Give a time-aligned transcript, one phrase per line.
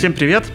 [0.00, 0.50] Всем привет!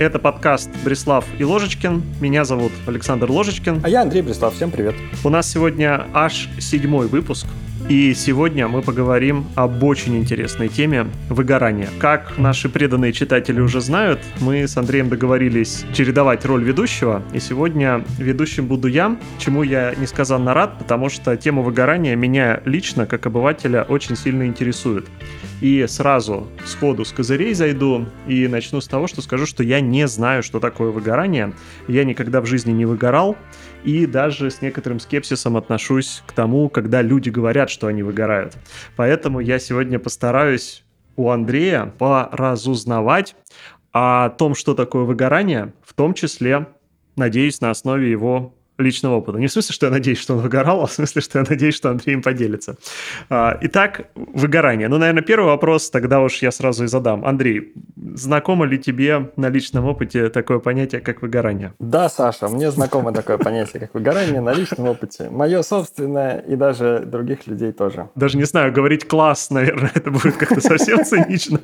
[0.00, 2.02] Это подкаст «Бреслав и Ложечкин».
[2.20, 3.82] Меня зовут Александр Ложечкин.
[3.84, 4.56] А я Андрей Бреслав.
[4.56, 4.96] Всем привет.
[5.22, 7.46] У нас сегодня аж седьмой выпуск.
[7.88, 11.88] И сегодня мы поговорим об очень интересной теме– выгорания.
[11.98, 18.04] Как наши преданные читатели уже знают, мы с Андреем договорились чередовать роль ведущего, и сегодня
[18.18, 23.84] ведущим буду я, чему я несказанно рад, потому что тема выгорания меня лично, как обывателя,
[23.84, 25.06] очень сильно интересует.
[25.62, 30.06] И сразу сходу с козырей зайду и начну с того, что скажу, что я не
[30.06, 31.54] знаю, что такое выгорание.
[31.88, 33.36] Я никогда в жизни не выгорал,
[33.84, 38.56] и даже с некоторым скепсисом отношусь к тому, когда люди говорят, что они выгорают.
[38.96, 40.84] Поэтому я сегодня постараюсь
[41.16, 43.36] у Андрея поразузнавать
[43.92, 46.68] о том, что такое выгорание, в том числе,
[47.16, 49.38] надеюсь, на основе его личного опыта.
[49.38, 51.74] Не в смысле, что я надеюсь, что он выгорал, а в смысле, что я надеюсь,
[51.74, 52.76] что Андрей им поделится.
[53.28, 54.88] А, итак, выгорание.
[54.88, 57.24] Ну, наверное, первый вопрос тогда уж я сразу и задам.
[57.24, 57.72] Андрей,
[58.14, 61.74] знакомо ли тебе на личном опыте такое понятие, как выгорание?
[61.78, 65.28] Да, Саша, мне знакомо такое понятие, как выгорание на личном опыте.
[65.30, 68.08] Мое собственное и даже других людей тоже.
[68.14, 71.60] Даже не знаю, говорить класс, наверное, это будет как-то совсем цинично.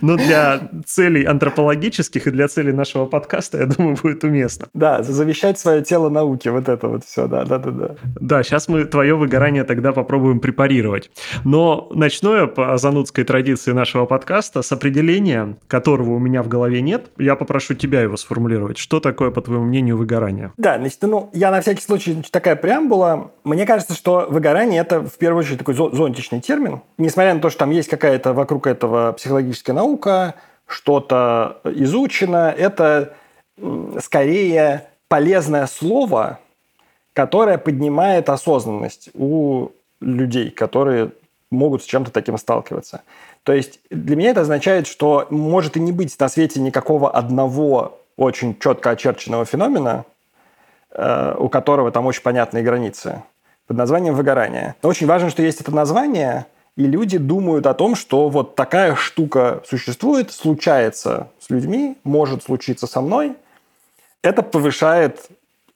[0.00, 4.66] Но для целей антропологических и для целей нашего подкаста, я думаю, будет уместно.
[4.74, 7.94] Да, завещать свое тело науке, вот это вот все, да, да, да, да.
[8.20, 11.10] Да, сейчас мы твое выгорание тогда попробуем препарировать.
[11.44, 16.80] Но начну я по занудской традиции нашего подкаста с определения, которого у меня в голове
[16.80, 17.10] нет.
[17.18, 18.78] Я попрошу тебя его сформулировать.
[18.78, 20.52] Что такое, по твоему мнению, выгорание?
[20.56, 23.30] Да, значит, ну, я на всякий случай, значит, такая преамбула.
[23.44, 26.82] Мне кажется, что выгорание– это, в первую очередь, такой зонтичный термин.
[26.98, 30.34] Несмотря на то, что там есть какая-то вокруг этого психологическая физическая наука,
[30.66, 32.54] что-то изучено.
[32.56, 33.14] Это
[34.00, 36.38] скорее полезное слово,
[37.12, 39.68] которое поднимает осознанность у
[40.00, 41.10] людей, которые
[41.50, 43.02] могут с чем-то таким сталкиваться.
[43.42, 47.98] То есть для меня это означает, что может и не быть на свете никакого одного
[48.16, 50.04] очень четко очерченного феномена,
[50.90, 53.22] э, у которого там очень понятные границы,
[53.66, 54.74] под названием выгорание.
[54.82, 56.46] Но очень важно, что есть это название–
[56.78, 62.86] и люди думают о том, что вот такая штука существует, случается с людьми, может случиться
[62.86, 63.34] со мной.
[64.22, 65.28] Это повышает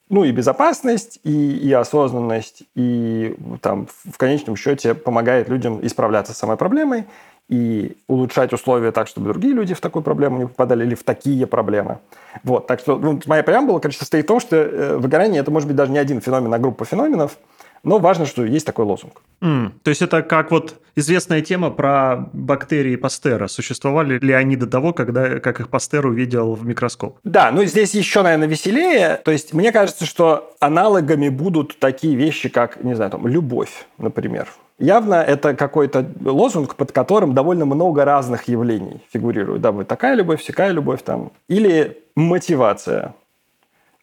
[0.09, 6.39] ну, и безопасность, и, и осознанность, и там, в конечном счете помогает людям исправляться с
[6.39, 7.07] самой проблемой
[7.49, 11.49] и улучшать условия так, чтобы другие люди в такую проблему не попадали или в такие
[11.49, 11.99] проблемы.
[12.45, 15.67] Вот, так что ну, моя преамбула, конечно, состоит в том, что э, выгорание– это может
[15.67, 17.39] быть даже не один феномен, а группа феноменов–
[17.85, 19.23] но важно, что есть такой лозунг.
[19.41, 23.49] Mm, то есть это как вот известная тема про бактерии Пастера.
[23.49, 27.19] Существовали ли они до того, когда, как их Пастер увидел в микроскоп?
[27.25, 29.21] Да, ну здесь еще, наверное, веселее.
[29.25, 34.49] То есть мне кажется, что аналогами будут такие вещи, как, не знаю, там, любовь, например.
[34.79, 39.61] Явно это какой-то лозунг, под которым довольно много разных явлений фигурирует.
[39.61, 41.33] Да, вот такая любовь, всякая любовь там.
[41.49, 43.15] Или мотивация.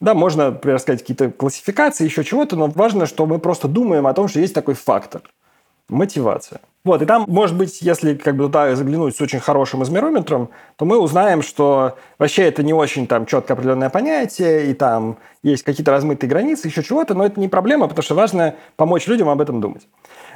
[0.02, 4.14] Да, можно, например, сказать какие-то классификации, еще чего-то, но важно, что мы просто думаем о
[4.14, 5.22] том, что есть такой фактор–
[5.90, 6.62] мотивация.
[6.86, 10.86] Вот, и там, может быть, если как бы туда заглянуть с очень хорошим измерометром, то
[10.86, 15.92] мы узнаем, что вообще это не очень там четко определенное понятие, и там есть какие-то
[15.92, 19.60] размытые границы, еще чего-то, но это не проблема, потому что важно помочь людям об этом
[19.60, 19.88] думать.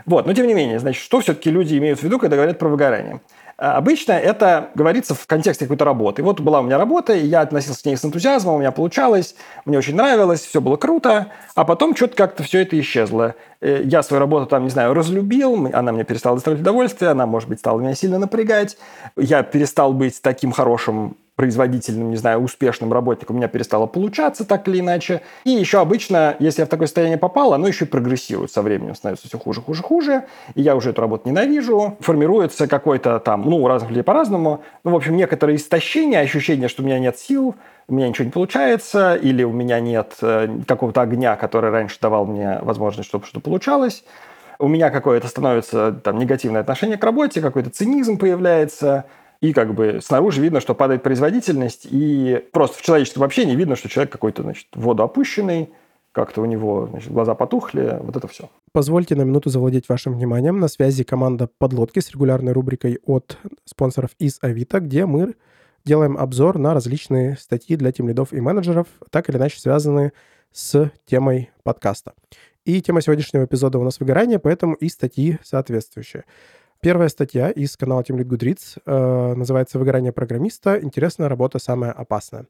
[0.06, 2.68] Вот, но тем не менее, значит, что все-таки люди имеют в виду, когда говорят про
[2.68, 3.22] выгорание?
[3.58, 6.24] А обычно это говорится в контексте какой-то работы.
[6.24, 9.36] Вот была у меня работа, и я относился к ней с энтузиазмом, у меня получалось,
[9.66, 13.36] мне очень нравилось, все было круто, а потом что-то как-то все это исчезло.
[13.62, 17.48] Э, я свою работу там, не знаю, разлюбил, она мне перестала доставлять удовольствие, она, может
[17.48, 18.78] быть, стала меня сильно напрягать,
[19.16, 24.68] я перестал быть таким хорошим производительным, не знаю, успешным работником у меня перестало получаться так
[24.68, 25.22] или иначе.
[25.46, 28.94] И еще обычно, если я в такое состояние попал, оно еще и прогрессирует со временем,
[28.94, 30.26] становится все хуже, хуже, хуже.
[30.54, 31.98] И я уже эту работу ненавижу.
[32.02, 34.64] Формируется какой-то там, ну, у разных людей по-разному.
[34.84, 37.56] Ну, в общем, некоторое истощение, ощущение, что у меня нет сил,
[37.88, 42.26] у меня ничего не получается, или у меня нет э, какого-то огня, который раньше давал
[42.26, 44.04] мне возможность, чтобы что-то получалось.
[44.60, 49.06] У меня какое-то становится там негативное отношение к работе, какой-то цинизм появляется–
[49.44, 53.90] и как бы снаружи видно, что падает производительность, и просто в человеческом общении видно, что
[53.90, 55.70] человек какой-то, значит, водоопущенный,
[56.14, 58.50] как-то у него значит, глаза потухли, вот это все.
[58.72, 60.62] Позвольте на минуту завладеть вашим вниманием.
[60.62, 65.36] На связи команда «Подлодки» с регулярной рубрикой от спонсоров из Авито, где мы
[65.84, 70.14] делаем обзор на различные статьи для тимлидов и менеджеров, так или иначе связанные
[70.54, 72.14] с темой подкаста.
[72.64, 76.24] И тема сегодняшнего эпизода у нас выгорание, поэтому и статьи соответствующие.
[76.84, 80.78] Первая статья из канала Team Lead Goodreads э, называется «Выгорание программиста.
[80.82, 82.46] Интересная работа самая опасная».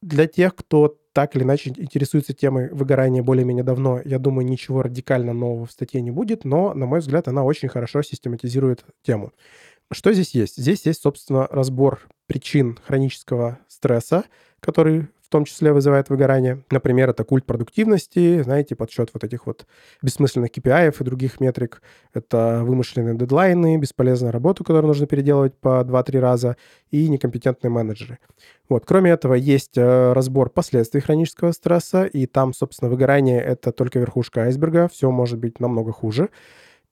[0.00, 5.32] Для тех, кто так или иначе интересуется темой выгорания более-менее давно, я думаю, ничего радикально
[5.32, 9.32] нового в статье не будет, но, на мой взгляд, она очень хорошо систематизирует тему.
[9.92, 10.56] Что здесь есть?
[10.56, 14.24] Здесь есть, собственно, разбор причин хронического стресса,
[14.58, 16.62] который том числе вызывает выгорание.
[16.70, 19.66] Например, это культ продуктивности, знаете, подсчет вот этих вот
[20.02, 21.82] бессмысленных KPI и других метрик.
[22.14, 26.56] Это вымышленные дедлайны, бесполезная работа, которую нужно переделывать по 2-3 раза,
[26.90, 28.18] и некомпетентные менеджеры.
[28.68, 28.84] Вот.
[28.86, 34.42] Кроме этого, есть э, разбор последствий хронического стресса, и там, собственно, выгорание— это только верхушка
[34.42, 36.28] айсберга, все может быть намного хуже.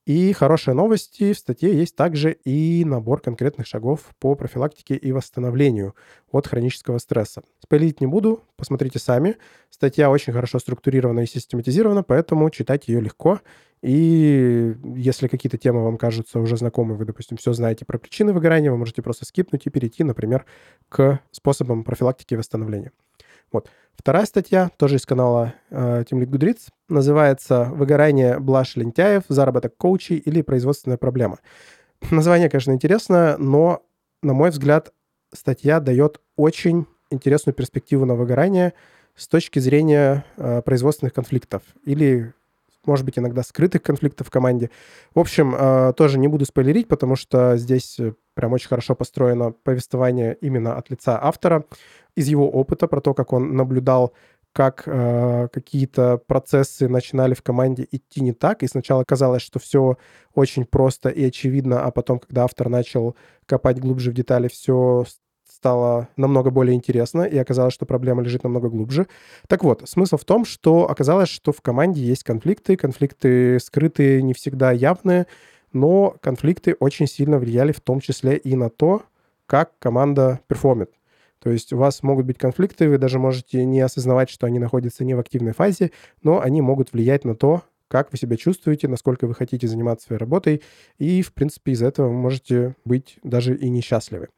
[0.07, 5.95] И хорошие новости, в статье есть также и набор конкретных шагов по профилактике и восстановлению
[6.33, 7.43] от хронического стресса.
[7.63, 9.37] Спойлить не буду, посмотрите сами.
[9.69, 13.41] Статья очень хорошо структурирована и систематизирована, поэтому читать ее легко.
[13.83, 18.71] И если какие-то темы вам кажутся уже знакомы, вы, допустим, все знаете про причины выгорания,
[18.71, 20.45] вы можете просто скипнуть и перейти, например,
[20.89, 22.93] к способам профилактики и восстановления.
[23.53, 23.69] Вот.
[23.95, 30.17] Вторая статья, тоже из канала э, Team Lead Goodreads, называется «Выгорание, блажь лентяев, заработок коучей
[30.17, 31.39] или производственная проблема».
[32.11, 33.83] Название, конечно, интересно, но,
[34.23, 34.93] на мой взгляд,
[35.35, 38.73] статья дает очень интересную перспективу на выгорание
[39.17, 42.33] с точки зрения э, производственных конфликтов или,
[42.87, 44.71] может быть, иногда скрытых конфликтов в команде.
[45.15, 47.99] В общем, э, тоже не буду спойлерить, потому что здесь
[48.35, 51.65] прям очень хорошо построено повествование именно от лица автора
[52.17, 54.15] из его опыта, про то, как он наблюдал,
[54.53, 59.97] как э, какие-то процессы начинали в команде идти не так, и сначала казалось, что все
[60.35, 63.15] очень просто и очевидно, а потом, когда автор начал
[63.47, 65.05] копать глубже в детали, все
[65.61, 69.07] стало намного более интересно, и оказалось, что проблема лежит намного глубже.
[69.47, 74.33] Так вот, смысл в том, что оказалось, что в команде есть конфликты, конфликты скрытые, не
[74.33, 75.27] всегда явные,
[75.75, 79.03] но конфликты очень сильно влияли в том числе и на то,
[79.45, 80.93] как команда перформит.
[81.43, 85.05] То есть у вас могут быть конфликты, вы даже можете не осознавать, что они находятся
[85.05, 85.91] не в активной фазе,
[86.23, 90.21] но они могут влиять на то, как вы себя чувствуете, насколько вы хотите заниматься своей
[90.21, 90.63] работой,
[90.99, 94.29] и, в принципе, из-за этого вы можете быть даже и несчастливы.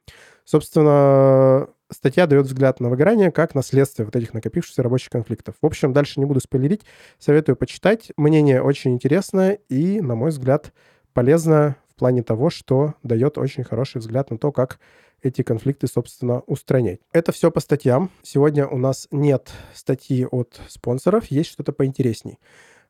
[0.44, 5.54] Собственно, статья дает взгляд на выгорание как на следствие вот этих накопившихся рабочих конфликтов.
[5.60, 6.82] В общем, дальше не буду спойлерить,
[7.18, 8.10] советую почитать.
[8.16, 10.72] Мнение очень интересное и, на мой взгляд,
[11.12, 14.80] полезно в плане того, что дает очень хороший взгляд на то, как
[15.22, 17.00] эти конфликты, собственно, устранять.
[17.12, 18.10] Это все по статьям.
[18.22, 22.38] Сегодня у нас нет статьи от спонсоров, есть что-то поинтересней.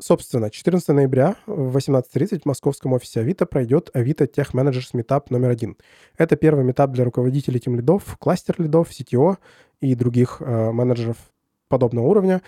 [0.01, 5.51] Собственно, 14 ноября в 18.30 в московском офисе Авито пройдет Авито Тех Managers Meetup номер
[5.51, 5.77] один.
[6.19, 9.37] Это первый метап для руководителей тем лидов, кластер лидов, CTO
[9.81, 11.19] и других э, менеджеров
[11.69, 12.43] подобного уровня.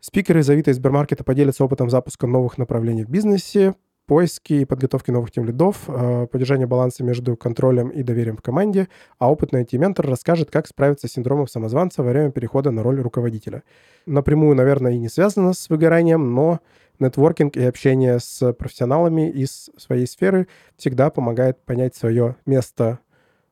[0.00, 3.74] Спикеры из Авито и Сбермаркета поделятся опытом запуска новых направлений в бизнесе,
[4.06, 8.88] поиски и подготовки новых тем лидов, э, поддержание баланса между контролем и доверием в команде,
[9.18, 13.62] а опытный IT-ментор расскажет, как справиться с синдромом самозванца во время перехода на роль руководителя.
[14.06, 16.60] Напрямую, наверное, и не связано с выгоранием, но
[17.00, 23.00] нетворкинг и общение с профессионалами из своей сферы всегда помогает понять свое место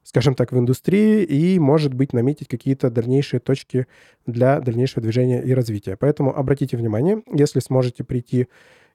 [0.05, 3.87] скажем так, в индустрии и, может быть, наметить какие-то дальнейшие точки
[4.27, 5.97] для дальнейшего движения и развития.
[5.97, 8.49] Поэтому обратите внимание, если сможете прийти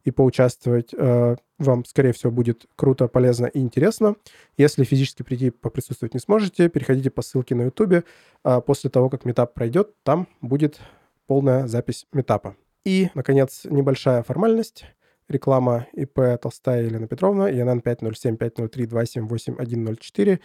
[0.04, 4.16] и поучаствовать э, вам, скорее всего, будет круто, полезно и интересно.
[4.57, 8.06] Если физически прийти поприсутствовать не сможете, переходите по ссылке на YouTube.
[8.44, 10.80] А после того, как метап пройдет, там будет
[11.28, 12.56] полная запись метапа.
[12.86, 14.86] И, наконец, небольшая формальность.
[15.28, 20.40] Реклама ИП Толстая Елена Петровна, ИНН 507-503-278-104.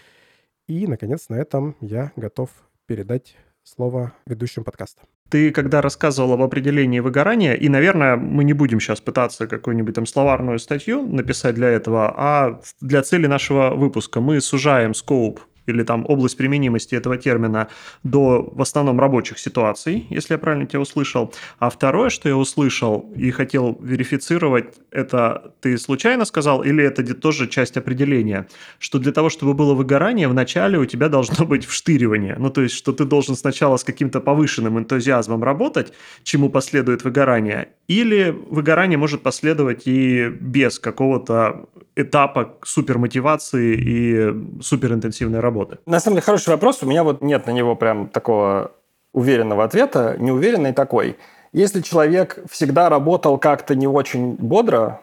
[0.67, 2.51] И, наконец, на этом я готов
[2.87, 5.05] передать слово ведущим подкаста.
[5.31, 10.07] Ты когда рассказывал об определении выгорания, и, наверное, мы не будем сейчас пытаться какую-нибудь там
[10.07, 14.21] словарную статью написать для этого, а для цели нашего выпуска.
[14.21, 17.69] Мы сужаем скоуп или там область применимости этого термина
[18.03, 21.33] до в основном рабочих ситуаций, если я правильно тебя услышал.
[21.59, 27.47] А второе, что я услышал и хотел верифицировать, это ты случайно сказал или это тоже
[27.47, 28.47] часть определения,
[28.79, 32.37] что для того, чтобы было выгорание, вначале у тебя должно быть вштыривание.
[32.39, 35.93] Ну, то есть, что ты должен сначала с каким-то повышенным энтузиазмом работать,
[36.23, 45.54] чему последует выгорание, или выгорание может последовать и без какого-то этапа супермотивации и суперинтенсивной работы?
[45.87, 46.83] На самом деле хороший вопрос.
[46.83, 48.73] У меня вот нет на него прям такого
[49.13, 50.17] уверенного ответа.
[50.19, 51.17] Неуверенный такой.
[51.53, 55.01] Если человек всегда работал как-то не очень бодро,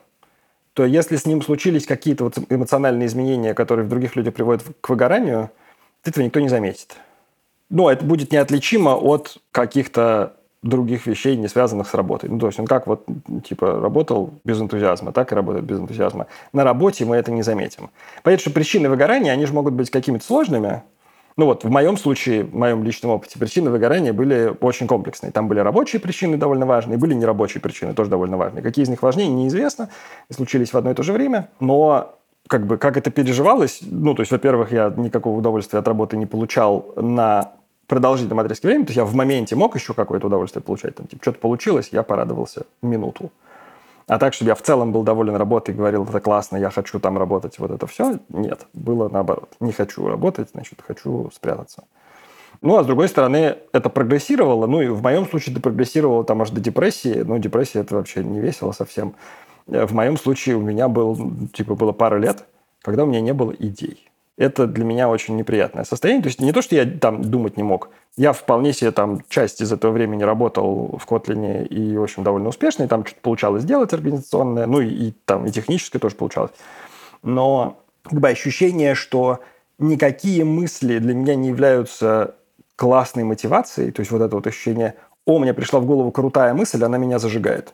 [0.74, 4.90] то если с ним случились какие-то вот эмоциональные изменения, которые в других людях приводят к
[4.90, 5.50] выгоранию,
[6.04, 6.96] этого никто не заметит.
[7.70, 12.30] Но это будет неотличимо от каких-то других вещей, не связанных с работой.
[12.30, 13.06] Ну, то есть он как вот,
[13.44, 16.28] типа, работал без энтузиазма, так и работает без энтузиазма.
[16.54, 17.90] На работе мы это не заметим.
[18.24, 20.84] Понятно, что причины выгорания, они же могут быть какими-то сложными.
[21.38, 25.32] Ну вот, в моем случае, в моем личном опыте, причины выгорания были очень комплексные.
[25.32, 28.62] Там были рабочие причины довольно важные, были нерабочие причины тоже довольно важные.
[28.62, 29.90] Какие из них важнее, неизвестно.
[30.30, 31.50] Случились в одно и то же время.
[31.60, 36.18] Но как бы, как это переживалось, ну, то есть, во-первых, я никакого удовольствия от работы
[36.18, 37.54] не получал на
[37.92, 41.22] продолжительном отрезке времени, то есть я в моменте мог еще какое-то удовольствие получать, там, типа,
[41.22, 43.32] что-то получилось, я порадовался минуту.
[44.08, 47.18] А так, чтобы я в целом был доволен работой говорил, это классно, я хочу там
[47.18, 49.50] работать, вот это все, нет, было наоборот.
[49.60, 51.84] Не хочу работать, значит, хочу спрятаться.
[52.62, 56.42] Ну, а с другой стороны, это прогрессировало, ну, и в моем случае это прогрессировало там
[56.42, 59.16] аж до депрессии, ну, депрессия это вообще не весело совсем.
[59.68, 61.18] Э, в моем случае у меня был,
[61.52, 62.46] типа, было пара лет,
[62.82, 64.11] когда у меня не было идей.
[64.38, 66.24] Это для меня очень неприятное состояние.
[66.24, 67.90] То есть не то, что я там думать не мог.
[68.18, 72.50] Я вполне себе там часть из этого времени работал в Котлине и, в общем, довольно
[72.50, 76.52] успешно, и там что-то получалось делать организационное, ну и, и там и техническое тоже получалось.
[77.24, 79.40] Но как бы ощущение, что
[79.78, 82.36] никакие мысли для меня не являются
[82.76, 84.96] классной мотивацией, то есть вот это вот ощущение,
[85.26, 87.74] о, мне пришла в голову крутая мысль, она меня зажигает.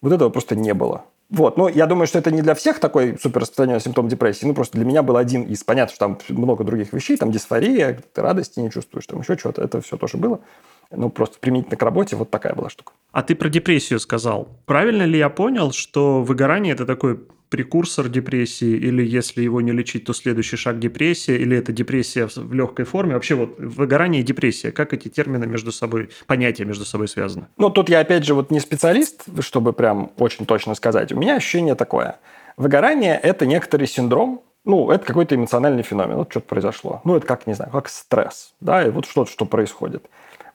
[0.00, 1.04] Вот этого просто не было.
[1.28, 4.46] Вот, ну, я думаю, что это не для всех такой супер распространенный симптом депрессии.
[4.46, 5.64] Ну, просто для меня был один из.
[5.64, 9.62] Понятно, что там много других вещей, там дисфория, ты радости не чувствуешь, там еще что-то.
[9.62, 10.40] Это все тоже было.
[10.90, 12.92] Ну, просто применительно к работе вот такая была штука.
[13.12, 14.48] А ты про депрессию сказал.
[14.66, 20.04] Правильно ли я понял, что выгорание– это такой прекурсор депрессии, или если его не лечить,
[20.04, 23.14] то следующий шаг депрессия, или это депрессия в легкой форме.
[23.14, 27.46] Вообще вот выгорание и депрессия, как эти термины между собой, понятия между собой связаны?
[27.56, 31.12] Ну, тут я опять же вот не специалист, чтобы прям очень точно сказать.
[31.12, 32.18] У меня ощущение такое.
[32.56, 37.00] Выгорание– это некоторый синдром, ну, это какой-то эмоциональный феномен, вот что-то произошло.
[37.04, 40.04] Ну, это как, не знаю, как стресс, да, и вот что-то, что происходит.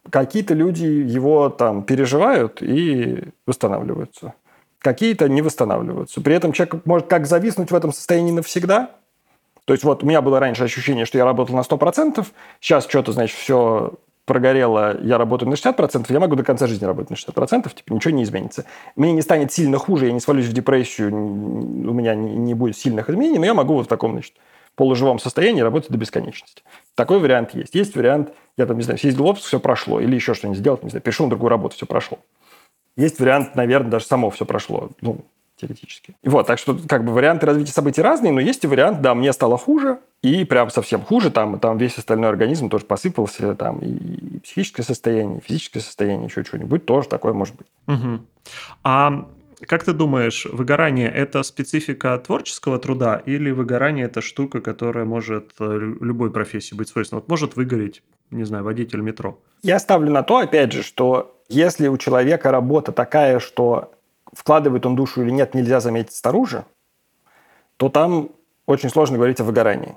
[0.09, 4.33] Какие-то люди его там переживают и восстанавливаются
[4.81, 6.21] какие-то не восстанавливаются.
[6.21, 8.91] При этом человек может как зависнуть в этом состоянии навсегда.
[9.65, 12.25] То есть вот у меня было раньше ощущение, что я работал на 100%,
[12.59, 13.93] сейчас что-то, значит, все
[14.25, 18.13] прогорело, я работаю на 60%, я могу до конца жизни работать на 60%, типа ничего
[18.13, 18.65] не изменится.
[18.95, 23.09] Мне не станет сильно хуже, я не свалюсь в депрессию, у меня не, будет сильных
[23.09, 24.33] изменений, но я могу вот в таком, значит,
[24.75, 26.63] полуживом состоянии работать до бесконечности.
[26.95, 27.75] Такой вариант есть.
[27.75, 30.83] Есть вариант, я там, не знаю, съездил в отпуск, все прошло, или еще что-нибудь сделать,
[30.83, 32.19] не знаю, перешел на другую работу, все прошло.
[32.95, 34.89] Есть вариант, наверное, даже само все прошло.
[35.01, 35.21] Ну,
[35.61, 36.15] теоретически.
[36.23, 39.31] Вот, так что как бы варианты развития событий разные, но есть и вариант, да, мне
[39.31, 44.39] стало хуже, и прям совсем хуже, там, там весь остальной организм тоже посыпался, там и
[44.39, 47.67] психическое состояние, и физическое состояние, еще что-нибудь, тоже такое может быть.
[47.87, 48.19] Угу.
[48.83, 49.27] А
[49.67, 55.77] как ты думаешь, выгорание– это специфика творческого труда или выгорание– это штука, которая может э,
[56.01, 57.21] любой профессии быть свойственна?
[57.21, 59.37] Вот может выгореть, не знаю, водитель метро?
[59.63, 63.91] Я ставлю на то, опять же, что если у человека работа такая, что
[64.33, 66.65] вкладывает он душу или нет, нельзя заметить снаружи,
[67.77, 68.29] то там
[68.65, 69.95] очень сложно говорить о выгорании.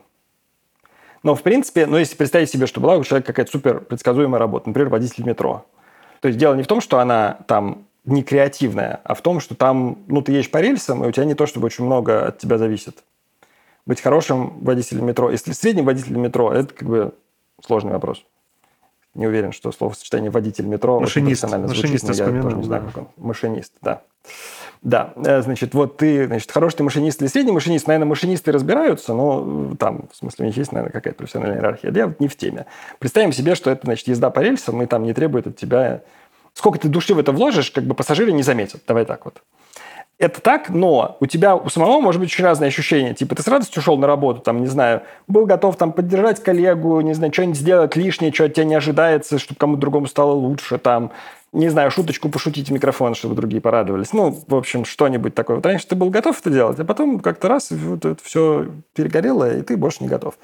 [1.23, 4.69] Но, в принципе, ну, если представить себе, что была у человека какая-то супер предсказуемая работа,
[4.69, 5.65] например, водитель метро,
[6.21, 9.55] то есть дело не в том, что она там не креативная, а в том, что
[9.55, 12.39] там, ну, ты едешь по рельсам, и у тебя не то, чтобы очень много от
[12.39, 13.03] тебя зависит.
[13.87, 17.15] Быть хорошим водителем метро, если средним водителем метро, это как бы
[17.65, 18.25] сложный вопрос.
[19.15, 22.83] Не уверен, что словосочетание водитель метро машинист, очень машинист звучит, но я тоже не знаю,
[22.83, 22.89] да.
[22.89, 23.09] как он.
[23.17, 24.03] Машинист, да.
[24.83, 29.15] Да, э, значит, вот ты, значит, хороший ты машинист или средний машинист, наверное, машинисты разбираются,
[29.15, 31.91] но э, там, в смысле, у них есть, наверное, какая-то профессиональная иерархия.
[31.93, 32.67] Я вот не в теме.
[32.99, 36.03] Представим себе, что это, значит, езда по рельсам, и там не требует от тебя
[36.55, 38.83] сколько ты души в это вложишь, как бы пассажиры не заметят.
[38.87, 39.43] Давай так вот.
[40.17, 43.15] Это так, но у тебя у самого может быть очень разные ощущения.
[43.15, 47.01] Типа ты с радостью ушел на работу, там, не знаю, был готов там поддержать коллегу,
[47.01, 50.79] не знаю, что-нибудь сделать лишнее, что от тебя не ожидается, чтобы кому-то другому стало лучше,
[50.79, 51.11] там,
[51.53, 54.13] не знаю, шуточку пошутить в микрофон, чтобы другие порадовались.
[54.13, 55.57] Ну, в общем, что-нибудь такое.
[55.57, 59.53] Вот раньше ты был готов это делать, а потом как-то раз вот это все перегорело,
[59.53, 60.35] и ты больше не готов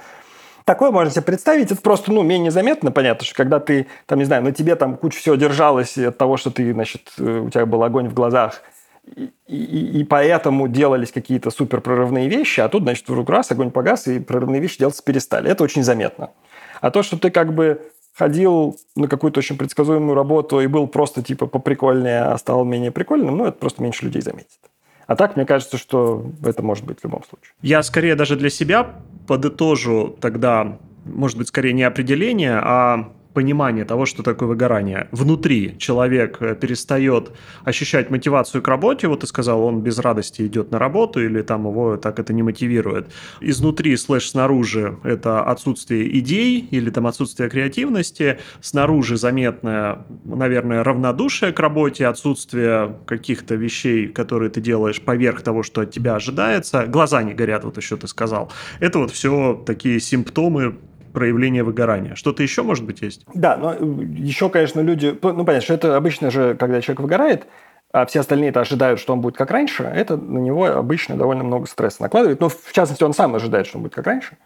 [0.70, 1.72] такое можно себе представить.
[1.72, 4.96] Это просто, ну, менее заметно, понятно, что когда ты, там, не знаю, на тебе там
[4.96, 8.62] куча всего держалась от того, что ты, значит, э, у тебя был огонь в глазах,
[9.04, 13.72] и, и, и поэтому делались какие-то супер прорывные вещи, а тут, значит, вдруг раз, огонь
[13.72, 15.50] погас, и прорывные вещи делаться перестали.
[15.50, 16.30] Это очень заметно.
[16.80, 21.20] А то, что ты как бы ходил на какую-то очень предсказуемую работу и был просто
[21.20, 24.60] типа поприкольнее, а стал менее прикольным, ну, это просто меньше людей заметит.
[25.08, 27.52] А так, мне кажется, что это может быть в любом случае.
[27.60, 28.94] Я скорее даже для себя
[29.30, 35.08] подытожу тогда, может быть, скорее не определение, а понимание того, что такое выгорание.
[35.12, 37.32] Внутри человек э, перестает
[37.64, 41.66] ощущать мотивацию к работе, вот ты сказал, он без радости идет на работу или там
[41.66, 43.08] его так это не мотивирует.
[43.40, 51.60] Изнутри слэш снаружи это отсутствие идей или там отсутствие креативности, снаружи заметное, наверное, равнодушие к
[51.60, 57.34] работе, отсутствие каких-то вещей, которые ты делаешь поверх того, что от тебя ожидается, глаза не
[57.34, 58.50] горят, вот еще ты сказал.
[58.80, 60.76] Это вот все такие симптомы
[61.12, 62.14] проявление выгорания.
[62.14, 63.24] Что-то еще, может быть, есть?
[63.34, 65.18] Да, но еще, конечно, люди...
[65.22, 67.46] Ну, понятно, что это обычно же, когда человек выгорает,
[67.92, 71.66] а все остальные-то ожидают, что он будет как раньше, это на него обычно довольно много
[71.66, 72.40] стресса накладывает.
[72.40, 74.36] Но, в частности, он сам ожидает, что он будет как раньше.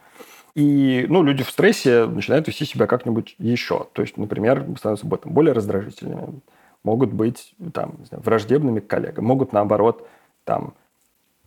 [0.55, 3.89] И ну, люди в стрессе начинают вести себя как-нибудь еще.
[3.93, 6.41] То есть, например, становятся более раздражительными,
[6.85, 10.09] могут быть там, знаю, враждебными к коллегам, могут, наоборот,
[10.45, 10.75] там,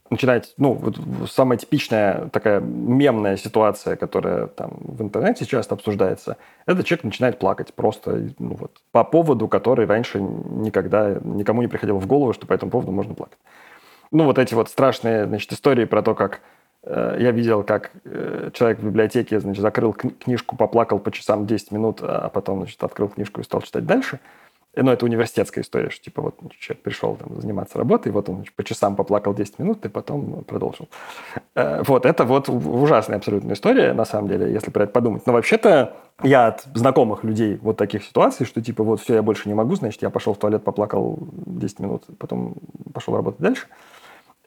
[0.09, 0.97] начинать, ну, вот
[1.29, 7.73] самая типичная такая мемная ситуация, которая там в интернете часто обсуждается, это человек начинает плакать
[7.73, 12.53] просто ну, вот, по поводу, который раньше никогда никому не приходило в голову, что по
[12.53, 13.39] этому поводу можно плакать.
[14.11, 16.41] Ну, вот эти вот страшные, значит, истории про то, как
[16.83, 21.71] э, я видел, как э, человек в библиотеке, значит, закрыл книжку, поплакал по часам 10
[21.71, 24.19] минут, а потом, значит, открыл книжку и стал читать дальше–
[24.83, 28.63] ну, это университетская история, что типа вот человек пришел там, заниматься работой, вот он по
[28.63, 30.87] часам поплакал 10 минут и потом продолжил.
[31.55, 35.25] Э, вот, это вот ужасная абсолютная история, на самом деле, если про это подумать.
[35.25, 39.49] Но вообще-то я от знакомых людей вот таких ситуаций, что типа вот все, я больше
[39.49, 42.55] не могу, значит, я пошел в туалет, поплакал 10 минут, потом
[42.93, 43.67] пошел работать дальше.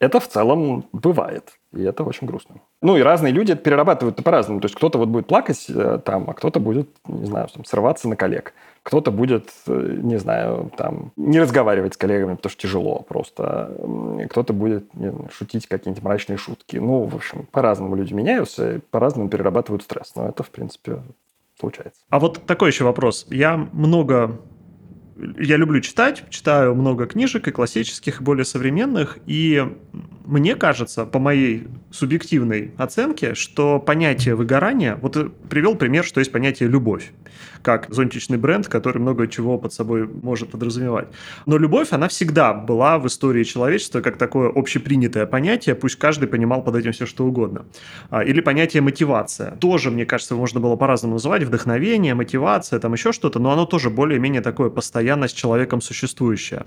[0.01, 2.57] Это в целом бывает, и это очень грустно.
[2.81, 4.61] Ну и разные люди это перерабатывают по-разному.
[4.61, 8.09] То есть кто-то вот будет плакать э, там, а кто-то будет, не знаю, там, срываться
[8.09, 8.55] на коллег.
[8.83, 13.77] Кто-то будет, э, не знаю, там, не разговаривать с коллегами, потому что тяжело просто.
[14.31, 16.77] Кто-то будет не знаю, шутить какие-нибудь мрачные шутки.
[16.77, 20.15] Ну, в общем, по-разному люди меняются, по-разному перерабатывают стресс.
[20.17, 21.03] Но это, в принципе,
[21.59, 22.01] случается.
[22.09, 23.27] А вот такой еще вопрос.
[23.31, 24.41] Я много
[25.39, 29.67] я люблю читать, читаю много книжек и классических, и более современных, и
[30.31, 35.17] мне кажется, по моей субъективной оценке, что понятие выгорания, вот
[35.49, 37.13] привел пример, что есть понятие любовь,
[37.63, 41.09] как зонтичный бренд, который много чего под собой может подразумевать.
[41.47, 46.63] Но любовь, она всегда была в истории человечества как такое общепринятое понятие, пусть каждый понимал
[46.63, 47.67] под этим все что угодно.
[48.11, 49.57] А, или понятие мотивация.
[49.57, 53.91] Тоже, мне кажется, можно было по-разному называть, вдохновение, мотивация, там еще что-то, но оно тоже
[53.91, 56.65] более-менее такое постоянно с человеком существующее.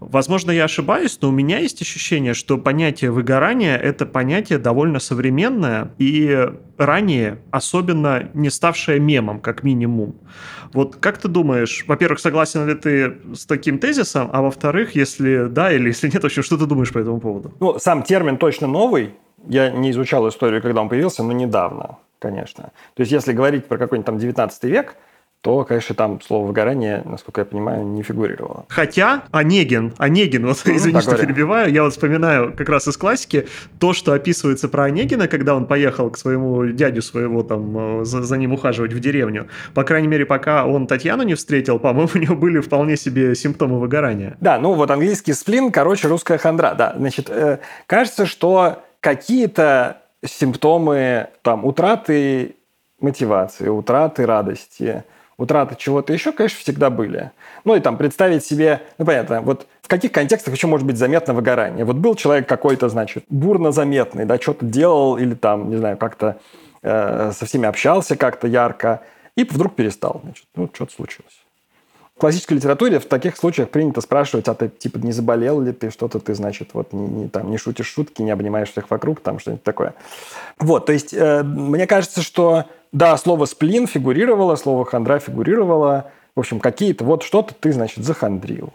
[0.00, 5.92] Возможно, я ошибаюсь, но у меня есть ощущение, что понятие выгорания— это понятие довольно современное
[5.98, 10.16] и ранее особенно не ставшее мемом, как минимум.
[10.72, 15.72] Вот как ты думаешь, во-первых, согласен ли ты с таким тезисом, а во-вторых, если да
[15.72, 17.52] или если нет, вообще, что ты думаешь по этому поводу?
[17.60, 19.14] Ну, сам термин точно новый.
[19.48, 22.72] Я не изучал историю, когда он появился, но недавно, конечно.
[22.94, 24.96] То есть, если говорить про какой-нибудь там 19 век,
[25.40, 28.66] то, конечно, там слово «выгорание», насколько я понимаю, не фигурировало.
[28.68, 33.46] Хотя Онегин, Онегин, вот ну, извини, что перебиваю, я вот вспоминаю как раз из классики
[33.78, 38.22] то, что описывается про Онегина, когда он поехал к своему дядю своего там, э, за,
[38.22, 39.48] за ним ухаживать в деревню.
[39.74, 43.78] По крайней мере, пока он Татьяну не встретил, по-моему, у него были вполне себе симптомы
[43.78, 44.36] выгорания.
[44.40, 46.94] Да, ну вот английский сплин, короче, русская хандра, да.
[46.96, 52.56] Значит, э, кажется, что какие-то симптомы там утраты
[53.00, 55.04] мотивации, утраты радости–
[55.38, 57.30] утраты чего-то еще, конечно, всегда были.
[57.64, 61.32] Ну и там представить себе, ну понятно, вот в каких контекстах еще может быть заметно
[61.32, 61.84] выгорание.
[61.84, 66.38] Вот был человек какой-то, значит, бурно заметный, да, что-то делал или там, не знаю, как-то
[66.82, 69.02] э, со всеми общался как-то ярко,
[69.36, 71.44] и вдруг перестал, значит, ну что-то случилось.
[72.18, 76.18] Классической литературе в таких случаях принято спрашивать, а ты типа не заболел ли ты, что-то
[76.18, 79.62] ты, значит, вот не, не, там, не шутишь шутки, не обнимаешь всех вокруг, там что-нибудь
[79.62, 79.94] такое.
[80.58, 86.10] Вот, то есть э, мне кажется, что да, слово сплин фигурировало, слово хандра фигурировало.
[86.34, 88.72] В общем, какие-то вот что-то ты, значит, захандрил.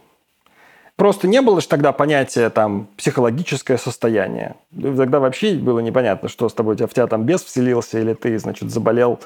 [0.95, 4.55] Просто не было же тогда понятия там психологическое состояние.
[4.79, 8.69] Тогда вообще было непонятно, что с тобой, в тебя там бес вселился, или ты, значит,
[8.69, 9.19] заболел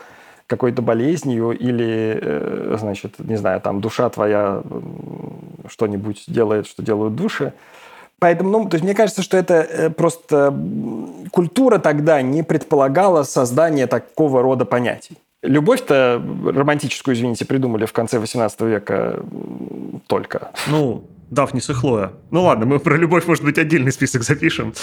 [0.47, 4.63] какой-то болезнью, или, э, значит, не знаю, там душа твоя
[5.67, 7.53] что-нибудь делает, что делают души.
[8.19, 10.53] Поэтому, ну, то есть мне кажется, что это э, просто
[11.31, 15.17] культура тогда не предполагала создание такого рода понятий.
[15.43, 19.19] Любовь-то романтическую, извините, придумали в конце 18 века
[20.07, 20.51] только.
[20.67, 22.13] Ну, Дафнис и Хлоя.
[22.31, 24.73] Ну ладно, мы про любовь, может быть, отдельный список запишем.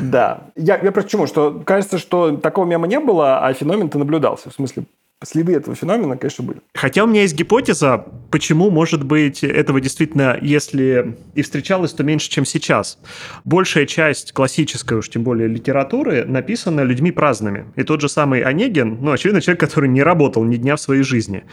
[0.00, 0.44] Да.
[0.56, 1.26] Я, я просто почему?
[1.26, 4.48] Что кажется, что такого мема не было, а феномен-то наблюдался.
[4.50, 4.84] В смысле,
[5.24, 6.60] следы этого феномена, конечно, были.
[6.74, 12.30] Хотя у меня есть гипотеза, почему, может быть, этого действительно, если и встречалось, то меньше,
[12.30, 12.98] чем сейчас.
[13.44, 17.66] Большая часть классической, уж тем более, литературы написана людьми праздными.
[17.74, 21.02] И тот же самый Онегин, ну, очевидно, человек, который не работал ни дня в своей
[21.02, 21.44] жизни.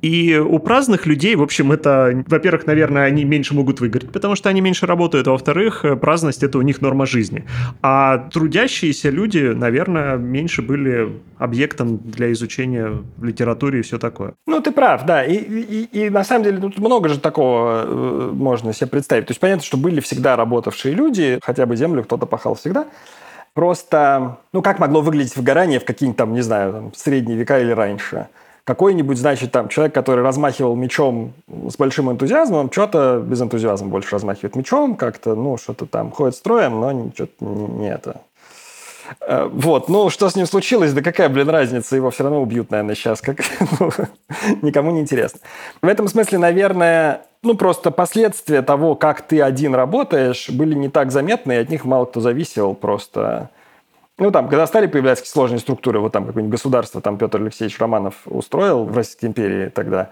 [0.00, 4.48] И у праздных людей, в общем, это, во-первых, наверное, они меньше могут выиграть, потому что
[4.48, 7.44] они меньше работают, а во-вторых, праздность– это у них норма жизни.
[7.82, 14.34] А трудящиеся люди, наверное, меньше были объектом для изучения в литературе и все такое.
[14.46, 15.24] Ну, ты прав, да.
[15.24, 19.26] И, и, и на самом деле тут много же такого э, можно себе представить.
[19.26, 22.86] То есть понятно, что были всегда работавшие люди, хотя бы землю кто-то пахал всегда.
[23.54, 27.72] Просто, ну, как могло выглядеть выгорание в какие-нибудь там, не знаю, там, средние века или
[27.72, 28.28] раньше?
[28.64, 31.32] Какой-нибудь, значит, там человек, который размахивал мечом
[31.68, 36.80] с большим энтузиазмом, что-то без энтузиазма больше размахивает мечом, как-то, ну, что-то там ходит строем,
[36.80, 38.20] но что-то не это.
[39.20, 42.70] Э, вот, ну, что с ним случилось, да какая, блин, разница, его все равно убьют,
[42.70, 43.38] наверное, сейчас, как
[43.80, 43.90] ну,
[44.62, 45.40] никому не интересно.
[45.82, 51.10] В этом смысле, наверное, ну, просто последствия того, как ты один работаешь, были не так
[51.10, 53.50] заметны, и от них мало кто зависел просто
[54.20, 58.14] ну, там, когда стали появляться сложные структуры, вот там какое-нибудь государство, там Петр Алексеевич Романов
[58.26, 60.10] устроил в Российской империи тогда,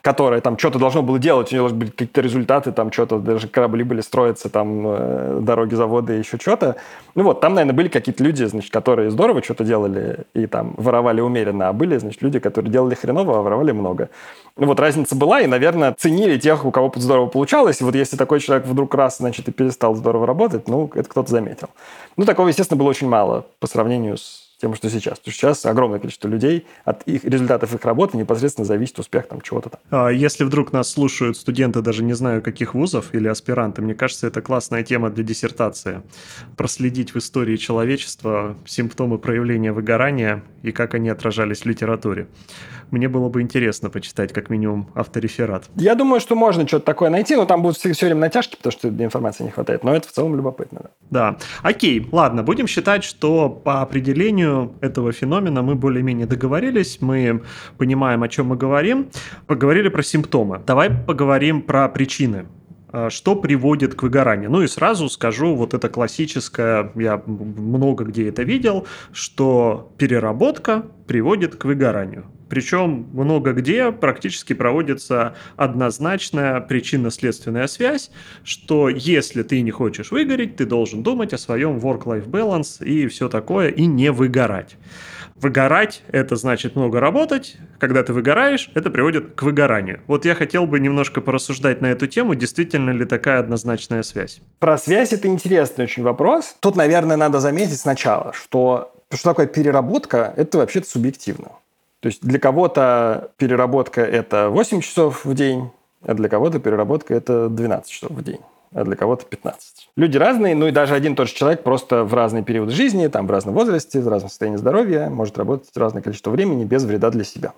[0.00, 3.48] которое там что-то должно было делать, у него должны были какие-то результаты, там что-то, даже
[3.48, 6.76] корабли были строиться, там э, дороги, заводы, еще что-то.
[7.14, 11.20] Ну вот, там, наверное, были какие-то люди, значит, которые здорово что-то делали и там воровали
[11.20, 14.08] умеренно, а были, значит, люди, которые делали хреново, а воровали много.
[14.56, 17.82] Ну вот разница была, и, наверное, ценили тех, у кого здорово получалось.
[17.82, 21.30] И вот если такой человек вдруг раз, значит, и перестал здорово работать, ну, это кто-то
[21.30, 21.68] заметил.
[22.16, 25.18] Ну, такого, естественно, было очень мало по сравнению с тем, что сейчас.
[25.18, 29.40] Потому что сейчас огромное количество людей, от их результатов их работы непосредственно зависит успех там
[29.40, 29.80] чего-то там.
[29.90, 34.26] А если вдруг нас слушают студенты, даже не знаю каких вузов или аспиранты, мне кажется,
[34.26, 36.02] это классная тема для диссертации.
[36.56, 42.28] Проследить в истории человечества симптомы проявления выгорания и как они отражались в литературе.
[42.90, 45.64] Мне было бы интересно почитать как минимум автореферат.
[45.76, 48.72] Я думаю, что можно что-то такое найти, но там будут все, все время натяжки, потому
[48.72, 49.84] что информации не хватает.
[49.84, 50.90] Но это в целом любопытно.
[51.08, 51.30] Да.
[51.30, 51.38] да.
[51.62, 54.49] Окей, ладно, будем считать, что по определению
[54.80, 57.42] этого феномена мы более-менее договорились, мы
[57.78, 59.08] понимаем, о чем мы говорим.
[59.46, 60.60] Поговорили про симптомы.
[60.66, 62.46] Давай поговорим про причины
[62.92, 64.50] а, что приводит к выгоранию.
[64.50, 71.56] Ну и сразу скажу, вот это классическое, я много где это видел, что переработка приводит
[71.56, 72.24] к выгоранию.
[72.50, 78.10] Причем много где практически проводится однозначная причинно-следственная связь,
[78.44, 83.28] что если ты не хочешь выгореть, ты должен думать о своем work-life balance и все
[83.28, 84.76] такое, и не выгорать.
[85.36, 87.56] Выгорать– это значит много работать.
[87.78, 90.00] Когда ты выгораешь, это приводит к выгоранию.
[90.06, 94.42] Вот я хотел бы немножко порассуждать на эту тему, действительно ли такая однозначная связь.
[94.58, 96.56] Про связь– это интересный очень вопрос.
[96.60, 101.52] Тут, наверное, надо заметить сначала, что что такое переработка– это вообще-то субъективно.
[102.00, 105.70] То есть для кого-то переработка– это 8 часов в день,
[106.02, 108.40] а для кого-то переработка– это 12 часов в день
[108.72, 109.90] а для кого-то 15.
[109.96, 113.08] Люди разные, ну и даже один и тот же человек просто в разные периоды жизни,
[113.08, 117.10] там в разном возрасте, в разном состоянии здоровья может работать разное количество времени без вреда
[117.10, 117.52] для себя.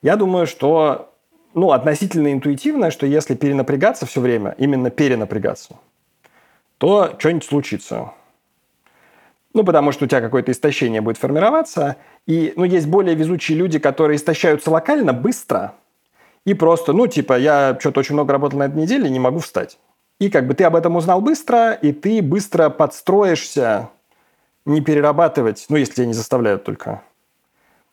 [0.00, 1.12] Я думаю, что
[1.54, 5.76] ну, относительно интуитивно, что если перенапрягаться все время, именно перенапрягаться,
[6.78, 8.12] то что-нибудь случится.
[9.58, 11.96] Ну, потому что у тебя какое-то истощение будет формироваться.
[12.28, 15.74] И, ну, есть более везучие люди, которые истощаются локально быстро.
[16.44, 19.80] И просто, ну, типа, я что-то очень много работал на этой неделе, не могу встать.
[20.20, 23.88] И как бы ты об этом узнал быстро, и ты быстро подстроишься
[24.64, 27.02] не перерабатывать, ну, если тебя не заставляют только.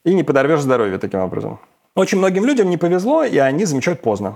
[0.03, 1.59] И не подорвешь здоровье таким образом.
[1.95, 4.33] Очень многим людям не повезло, и они замечают поздно.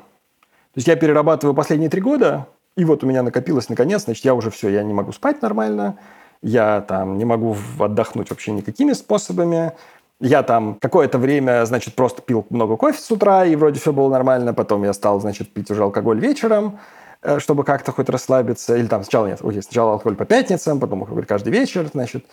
[0.74, 4.34] То есть я перерабатываю последние три года, и вот у меня накопилось наконец, значит, я
[4.34, 6.00] уже все, я не могу спать нормально,
[6.42, 9.74] я там не могу отдохнуть вообще никакими способами.
[10.22, 14.10] Я там какое-то время, значит, просто пил много кофе с утра, и вроде все было
[14.10, 14.54] нормально.
[14.54, 16.80] Потом я стал, значит, пить уже алкоголь вечером,
[17.22, 18.76] э, чтобы как-то хоть расслабиться.
[18.76, 22.26] Или там сначала нет, окей, сначала алкоголь по пятницам, потом алкоголь каждый вечер, значит.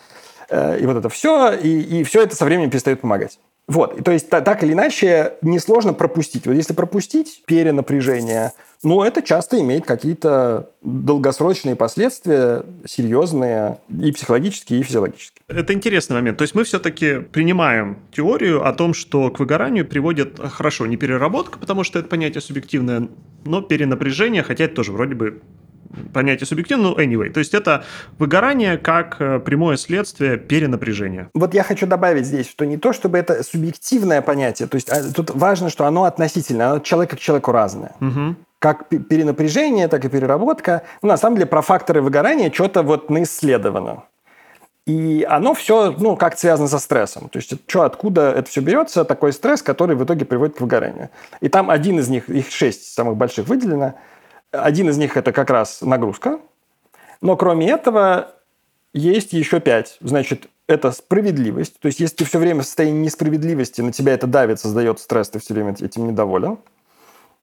[0.49, 3.39] Э, и вот это все, и, и все это со временем перестает помогать.
[3.67, 6.47] Вот, то есть так или иначе несложно пропустить.
[6.47, 14.83] Вот если пропустить перенапряжение, ну, это часто имеет какие-то долгосрочные последствия, серьезные и психологические, и
[14.83, 15.41] физиологические.
[15.49, 16.37] Это интересный момент.
[16.37, 21.59] То есть мы все-таки принимаем теорию о том, что к выгоранию приводит, хорошо, не переработка,
[21.59, 23.09] потому что это понятие субъективное,
[23.43, 25.41] но перенапряжение, хотя это тоже вроде бы
[26.13, 27.29] понятие субъективно, но anyway.
[27.29, 27.83] То есть это
[28.17, 31.29] выгорание как э, прямое следствие перенапряжения.
[31.33, 35.01] Вот я хочу добавить здесь, что не то, чтобы это субъективное понятие, то есть а,
[35.13, 37.93] тут важно, что оно относительно, оно человека к человеку разное.
[38.01, 38.35] Угу.
[38.59, 40.81] Как перенапряжение, так и переработка.
[41.01, 44.03] Ну, на самом деле про факторы выгорания что-то вот наисследовано.
[44.87, 47.29] И оно все, ну, как связано со стрессом.
[47.29, 51.09] То есть, что, откуда это все берется, такой стресс, который в итоге приводит к выгоранию.
[51.41, 53.93] И там один из них, их шесть самых больших выделено–
[54.51, 56.39] один из них– это как раз нагрузка.
[57.21, 58.33] Но кроме этого
[58.93, 59.97] есть еще пять.
[60.01, 61.79] Значит, это справедливость.
[61.79, 65.29] То есть, если ты все время в состоянии несправедливости, на тебя это давит, создает стресс,
[65.29, 66.57] ты все время этим недоволен.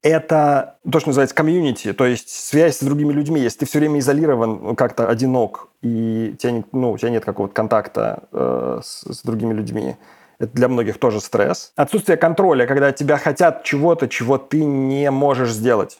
[0.01, 3.41] Это то, что называется комьюнити, то есть связь с другими людьми.
[3.41, 7.25] Если ты все время изолирован, ну, как-то одинок, и тебя, не, ну, у тебя нет
[7.25, 9.95] какого-то контакта э, с, с другими людьми,
[10.37, 11.71] это для многих тоже стресс.
[11.75, 15.97] Отсутствие контроля, когда тебя хотят чего-то, чего ты не можешь сделать.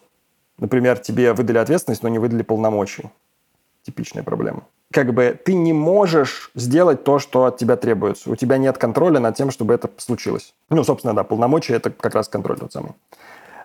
[0.58, 3.10] Например, тебе выдали ответственность, но не выдали полномочий.
[3.84, 4.64] Типичная проблема.
[4.92, 8.32] как бы ты не можешь сделать то, что от тебя требуется.
[8.32, 10.54] У тебя нет контроля над тем, чтобы это случилось.
[10.70, 12.94] Ну, собственно, да, полномочия– это как раз контроль тот самый.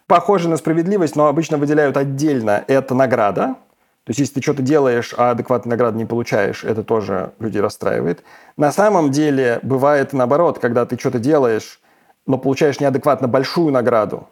[0.07, 2.64] Похоже на справедливость, но обычно выделяют отдельно.
[2.66, 3.55] Это награда.
[4.05, 8.24] То есть, если ты что-то делаешь, а адекватной награды не получаешь, это тоже людей расстраивает.
[8.57, 11.81] На самом деле, бывает наоборот, когда ты что-то делаешь,
[12.26, 14.29] но получаешь неадекватно большую награду,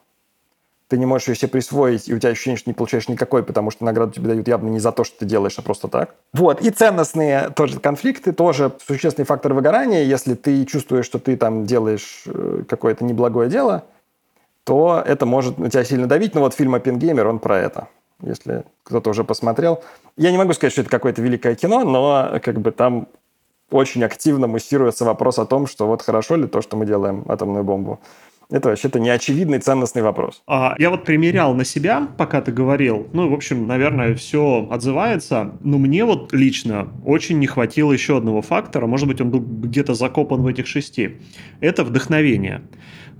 [0.88, 3.70] ты не можешь ее себе присвоить, и у тебя ощущение, что не получаешь никакой, потому
[3.70, 6.14] что награду тебе дают явно не за то, что ты делаешь, а просто так.
[6.32, 6.62] Вот.
[6.62, 10.04] И ценностные тоже конфликты, тоже существенный фактор выгорания.
[10.04, 13.84] Если ты чувствуешь, что ты там делаешь э, какое-то неблагое дело,
[14.64, 16.34] то это может на тебя сильно давить.
[16.34, 17.88] Но вот фильм «Оппенгеймер», он про это.
[18.22, 19.82] Если кто-то уже посмотрел.
[20.16, 23.08] Я не могу сказать, что это какое-то великое кино, но как бы там
[23.70, 27.64] очень активно муссируется вопрос о том, что вот хорошо ли то, что мы делаем атомную
[27.64, 28.00] бомбу.
[28.50, 30.42] Это вообще-то неочевидный ценностный вопрос.
[30.46, 33.06] А, я вот примерял на себя, пока ты говорил.
[33.12, 35.58] Ну, в общем, наверное, все отзывается.
[35.60, 38.86] Но мне вот лично очень не хватило еще одного фактора.
[38.86, 41.16] Может быть, он был где-то закопан в этих шести.
[41.60, 42.62] Это вдохновение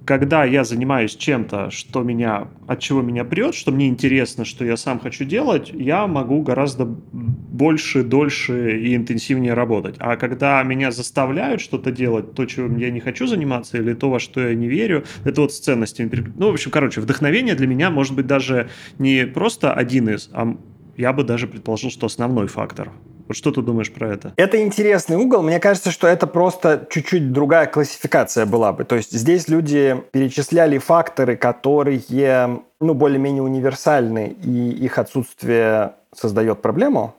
[0.09, 4.79] когда я занимаюсь чем-то, что меня, от чего меня прет, что мне интересно, что я
[4.79, 9.97] сам хочу делать, я могу гораздо больше, дольше и интенсивнее работать.
[9.99, 14.19] А когда меня заставляют что-то делать, то, чего я не хочу заниматься, или то, во
[14.19, 16.11] что я не верю, это вот с ценностями.
[16.39, 20.57] Ну, в общем, короче, вдохновение для меня может быть даже не просто один из, а
[20.97, 22.93] я бы даже предположил, что основной фактор.
[23.29, 24.33] Вот что ты думаешь про это?
[24.37, 25.43] Это интересный угол.
[25.43, 28.85] Мне кажется, что это просто чуть-чуть другая классификация была бы.
[28.85, 37.15] То есть здесь люди перечисляли факторы, которые ну, более-менее универсальны, и их отсутствие создает проблему.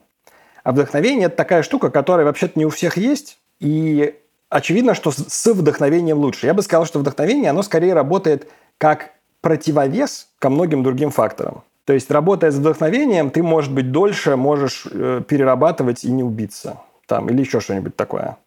[0.63, 4.15] А вдохновение– это такая штука, которая вообще-то не у всех есть, и
[4.49, 6.47] очевидно, что с вдохновением лучше.
[6.47, 11.63] Я бы сказал, что вдохновение, оно скорее работает как противовес ко многим другим факторам.
[11.89, 16.77] То есть, работая с вдохновением, ты, может быть, дольше можешь э, перерабатывать и не убиться.
[17.07, 18.37] Там, или еще что-нибудь такое.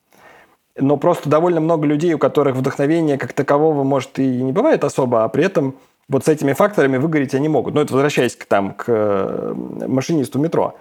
[0.79, 5.25] Но просто довольно много людей, у которых вдохновение как такового, может, и не бывает особо,
[5.25, 5.75] а при этом
[6.09, 7.75] вот с этими факторами выгореть они могут.
[7.75, 9.55] Ну, это возвращаясь к, там, к э,
[9.89, 10.77] машинисту метро.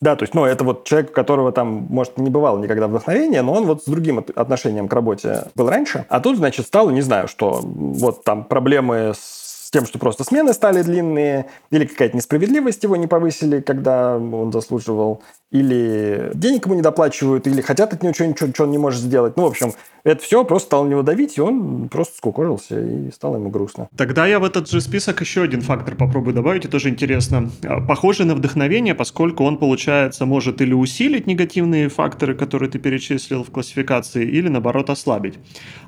[0.00, 3.42] Да, то есть, ну, это вот человек, у которого там, может, не бывало никогда вдохновения,
[3.42, 6.06] но он вот с другим отношением к работе был раньше.
[6.08, 10.24] А тут, значит, стало, не знаю, что вот там проблемы с с тем, что просто
[10.24, 16.74] смены стали длинные, или какая-то несправедливость его не повысили, когда он заслуживал, или денег ему
[16.74, 19.36] не доплачивают, или хотят от него что-нибудь, что он не может сделать.
[19.36, 19.72] Ну, в общем,
[20.04, 23.88] это все просто стало на него давить, и он просто скукожился, и стало ему грустно.
[23.96, 27.50] Тогда я в этот же список еще один фактор попробую добавить, это тоже интересно.
[27.64, 33.42] А, похоже на вдохновение, поскольку он, получается, может или усилить негативные факторы, которые ты перечислил
[33.42, 35.38] в классификации, или, наоборот, ослабить.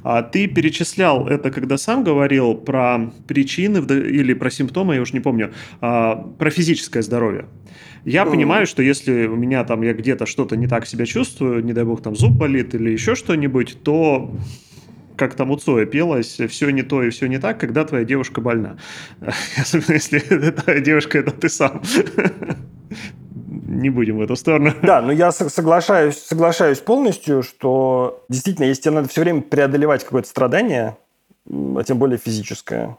[0.02, 5.20] А ты перечислял это, когда сам говорил про причины или про симптомы, я уже не
[5.20, 7.44] помню, а, про физическое здоровье.
[8.04, 8.30] Я mm.
[8.30, 11.84] понимаю, что если у меня там я где-то что-то не так себя чувствую, не дай
[11.84, 14.34] бог там зуб болит или еще что-нибудь, то
[15.16, 18.40] как там у Цоя пелось, все не то и все не так, когда твоя девушка
[18.40, 18.78] больна.
[19.60, 20.18] Особенно если
[20.50, 21.82] твоя девушка это ты сам.
[23.70, 24.72] Не будем в эту сторону.
[24.82, 30.28] Да, но я соглашаюсь, соглашаюсь полностью, что действительно, если тебе надо все время преодолевать какое-то
[30.28, 30.96] страдание,
[31.48, 32.96] а тем более физическое,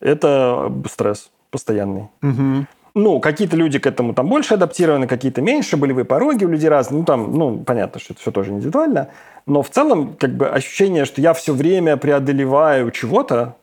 [0.00, 2.08] это стресс постоянный.
[2.22, 2.66] Угу.
[2.96, 7.00] Ну, какие-то люди к этому там больше адаптированы, какие-то меньше, болевые пороги у людей разные.
[7.00, 9.08] Ну, там, ну, понятно, что это все тоже индивидуально.
[9.44, 13.56] Но в целом, как бы, ощущение, что я все время преодолеваю чего-то,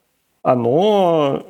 [0.43, 1.47] оно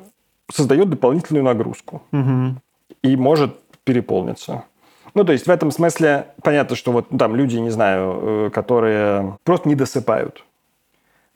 [0.50, 2.00] создает дополнительную нагрузку.
[2.10, 2.54] Угу.
[3.02, 4.64] И может переполниться.
[5.12, 8.50] Ну, то есть в этом смысле понятно, что вот ну, там люди, не знаю, э,
[8.50, 10.42] которые просто не досыпают.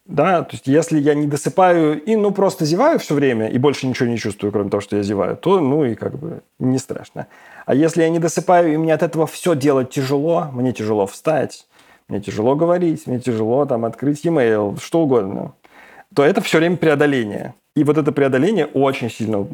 [0.08, 3.86] Да, то есть если я не досыпаю и ну просто зеваю все время и больше
[3.86, 7.26] ничего не чувствую, кроме того, что я зеваю, то ну и как бы не страшно.
[7.66, 11.66] А если я не досыпаю и мне от этого все делать тяжело, мне тяжело встать,
[12.08, 15.52] мне тяжело говорить, мне тяжело там открыть e-mail, что угодно,
[16.14, 17.54] то это все время преодоление.
[17.76, 19.46] И вот это преодоление очень сильно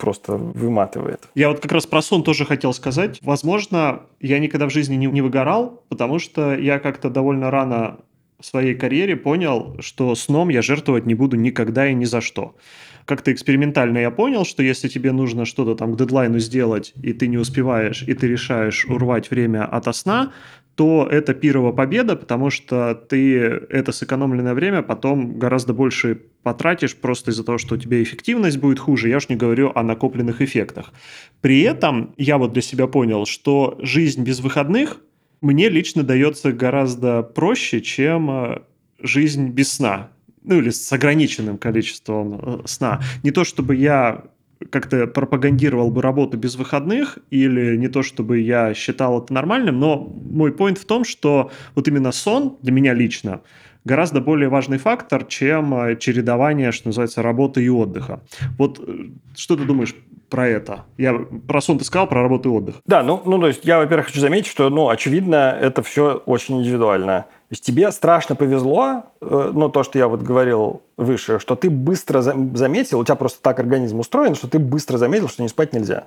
[0.00, 1.20] просто выматывает.
[1.36, 3.20] Я вот как раз про сон тоже хотел сказать.
[3.22, 7.98] Возможно, я никогда в жизни не, не выгорал, потому что я как-то довольно рано
[8.42, 12.56] в своей карьере понял, что сном я жертвовать не буду никогда и ни за что.
[13.04, 17.28] Как-то экспериментально я понял, что если тебе нужно что-то там к дедлайну сделать, и ты
[17.28, 20.32] не успеваешь, и ты решаешь урвать время от сна,
[20.74, 27.30] то это пирова победа, потому что ты это сэкономленное время потом гораздо больше потратишь просто
[27.30, 29.08] из-за того, что у тебя эффективность будет хуже.
[29.08, 30.92] Я уж не говорю о накопленных эффектах.
[31.40, 35.00] При этом я вот для себя понял, что жизнь без выходных–
[35.42, 38.62] мне лично дается гораздо проще, чем э,
[39.00, 40.10] жизнь без сна.
[40.44, 43.00] Ну, или с ограниченным количеством э, сна.
[43.22, 44.24] Не то, чтобы я
[44.70, 49.98] как-то пропагандировал бы работу без выходных, или не то, чтобы я считал это нормальным, но
[49.98, 53.42] мой point в том, что вот именно сон для меня лично
[53.84, 58.20] гораздо более важный фактор, чем э, чередование, что называется, работы и отдыха.
[58.58, 59.94] Вот э, что ты думаешь
[60.28, 60.84] про это?
[60.96, 61.14] Я
[61.46, 62.76] про сон ты сказал, про работу и отдых.
[62.86, 66.60] Да, ну, ну то есть я, во-первых, хочу заметить, что, ну, очевидно, это все очень
[66.60, 67.26] индивидуально.
[67.48, 72.22] То есть тебе страшно повезло, ну, то, что я вот говорил выше, что ты быстро
[72.22, 76.04] заметил, у тебя просто так организм устроен, что ты быстро заметил, что не спать нельзя.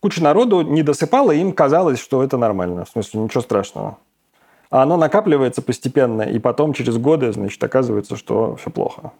[0.00, 2.84] Куча народу не досыпала, им казалось, что это нормально.
[2.84, 3.98] В смысле, ничего страшного.
[4.70, 9.12] А оно накапливается постепенно, и потом через годы, значит, оказывается, что все плохо.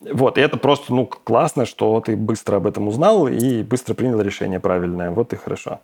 [0.00, 4.20] Вот, и это просто, ну, классно, что ты быстро об этом узнал и быстро принял
[4.20, 5.10] решение правильное.
[5.10, 5.80] Вот и хорошо.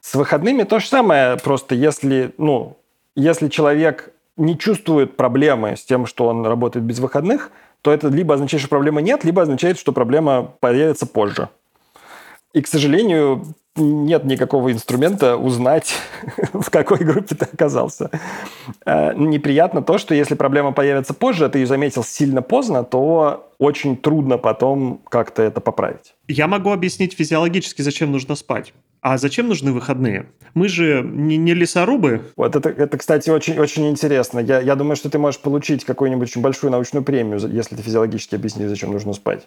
[0.00, 2.78] С выходными то же самое, просто если, ну,
[3.14, 7.50] если человек не чувствует проблемы с тем, что он работает без выходных,
[7.82, 11.48] то это либо означает, что проблемы нет, либо означает, что проблема появится позже.
[12.56, 13.44] И, к сожалению,
[13.76, 15.94] нет никакого инструмента узнать,
[16.54, 18.10] в какой группе ты оказался.
[18.86, 23.52] Э, неприятно то, что если проблема появится позже, а ты ее заметил сильно поздно, то
[23.58, 26.14] очень трудно потом как-то это поправить.
[26.28, 28.72] Я могу объяснить физиологически, зачем нужно спать.
[29.02, 30.24] А зачем нужны выходные?
[30.54, 32.22] Мы же не, не лесорубы.
[32.36, 34.38] Вот это, это кстати, очень, очень интересно.
[34.38, 38.34] Я, я думаю, что ты можешь получить какую-нибудь очень большую научную премию, если ты физиологически
[38.34, 39.46] объяснишь, зачем нужно спать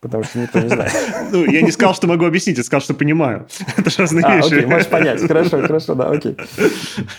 [0.00, 0.92] потому что никто не знает.
[1.32, 3.46] Ну, я не сказал, что могу объяснить, я сказал, что понимаю.
[3.76, 4.54] Это же разные а, вещи.
[4.54, 5.20] окей, можешь понять.
[5.20, 6.36] Хорошо, хорошо, да, окей.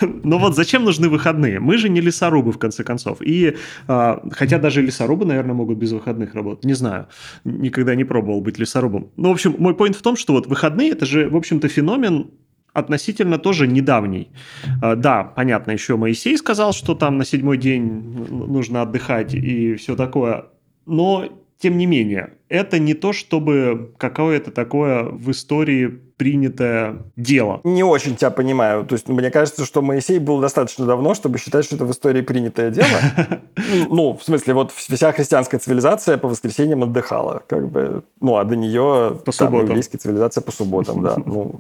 [0.02, 1.60] Ну вот зачем нужны выходные?
[1.60, 3.22] Мы же не лесорубы, в конце концов.
[3.22, 3.56] И
[3.88, 6.66] а, хотя даже лесорубы, наверное, могут без выходных работать.
[6.66, 7.08] Не знаю.
[7.46, 9.12] Никогда не пробовал быть лесорубом.
[9.16, 12.32] Ну, в общем, мой point в том, что вот выходные– это же, в общем-то, феномен
[12.74, 14.30] относительно тоже недавний.
[14.82, 17.88] А, да, понятно, еще Моисей сказал, что там на седьмой день
[18.30, 20.46] нужно отдыхать и все такое.
[20.86, 21.30] Но
[21.62, 27.62] тем не менее, это не то, чтобы какое-то такое в истории принятое дело.
[27.64, 28.86] Не очень тебя понимаю.
[28.86, 32.22] То есть мне кажется, что Моисей был достаточно давно, чтобы считать, что это в истории
[32.22, 32.88] принятое дело.
[33.90, 37.44] Ну, в смысле, вот вся христианская цивилизация по воскресеньям отдыхала.
[37.48, 39.68] Как бы, ну, а до нее по субботам.
[39.68, 41.16] еврейская цивилизация по субботам, да.
[41.26, 41.60] Ну,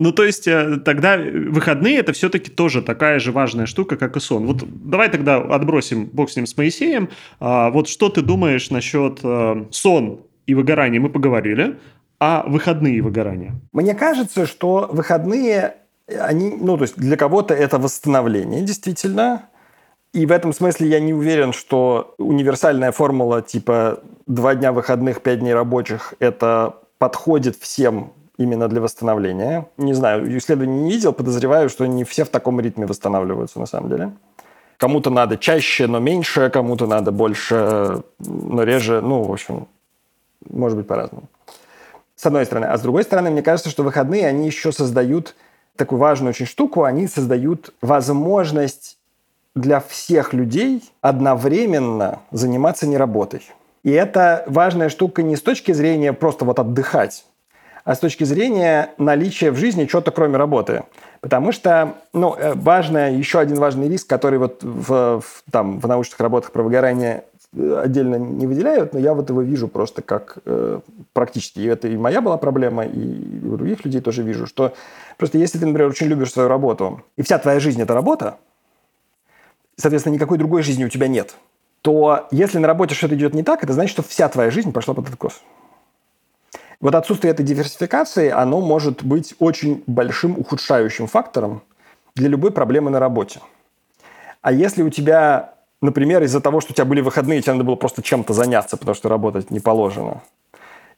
[0.00, 4.20] ну, то есть э, тогда выходные это все-таки тоже такая же важная штука, как и
[4.20, 4.46] сон.
[4.46, 7.10] Вот давай тогда отбросим, бог с ним, с Моисеем.
[7.38, 10.98] А, вот что ты думаешь насчет а, сон и выгорания?
[10.98, 11.78] Мы поговорили.
[12.18, 13.54] А выходные и выгорания?
[13.72, 15.76] Мне кажется, что выходные,
[16.08, 19.48] они, ну, то есть для кого-то это восстановление, действительно.
[20.12, 25.40] И в этом смысле я не уверен, что универсальная формула типа два дня выходных, пять
[25.40, 29.66] дней рабочих, это подходит всем именно для восстановления.
[29.76, 33.90] Не знаю, исследований не видел, подозреваю, что не все в таком ритме восстанавливаются на самом
[33.90, 34.12] деле.
[34.76, 39.00] Кому-то надо чаще, но меньше, кому-то надо больше, но реже.
[39.00, 39.68] Ну, в общем,
[40.48, 41.28] может быть по-разному.
[42.16, 42.66] С одной стороны.
[42.66, 45.34] А с другой стороны, мне кажется, что выходные, они еще создают
[45.76, 46.84] такую важную очень штуку.
[46.84, 48.98] Они создают возможность
[49.54, 53.42] для всех людей одновременно заниматься не работой.
[53.84, 57.24] И это важная штука не с точки зрения просто вот отдыхать,
[57.86, 60.84] с точки зрения наличия в жизни чего-то кроме работы.
[61.20, 65.86] Потому что, ну, э, важно, еще один важный риск, который вот в, в, там, в
[65.86, 70.38] научных работах про выгорание э, отдельно не выделяют, но я вот его вижу просто как
[70.44, 70.80] э,
[71.12, 71.60] практически.
[71.60, 74.74] И это и моя была проблема, и у других людей тоже вижу, что
[75.18, 78.36] просто если ты, например, очень любишь свою работу, и вся твоя жизнь– это работа,
[79.76, 81.34] соответственно, никакой другой жизни у тебя нет,
[81.82, 84.94] то если на работе что-то идет не так, это значит, что вся твоя жизнь пошла
[84.94, 85.42] под откос.
[86.84, 91.62] Вот отсутствие этой диверсификации, оно может быть очень большим ухудшающим фактором
[92.14, 93.40] для любой проблемы на работе.
[94.42, 97.76] А если у тебя, например, из-за того, что у тебя были выходные, тебе надо было
[97.76, 100.20] просто чем-то заняться, потому что работать не положено,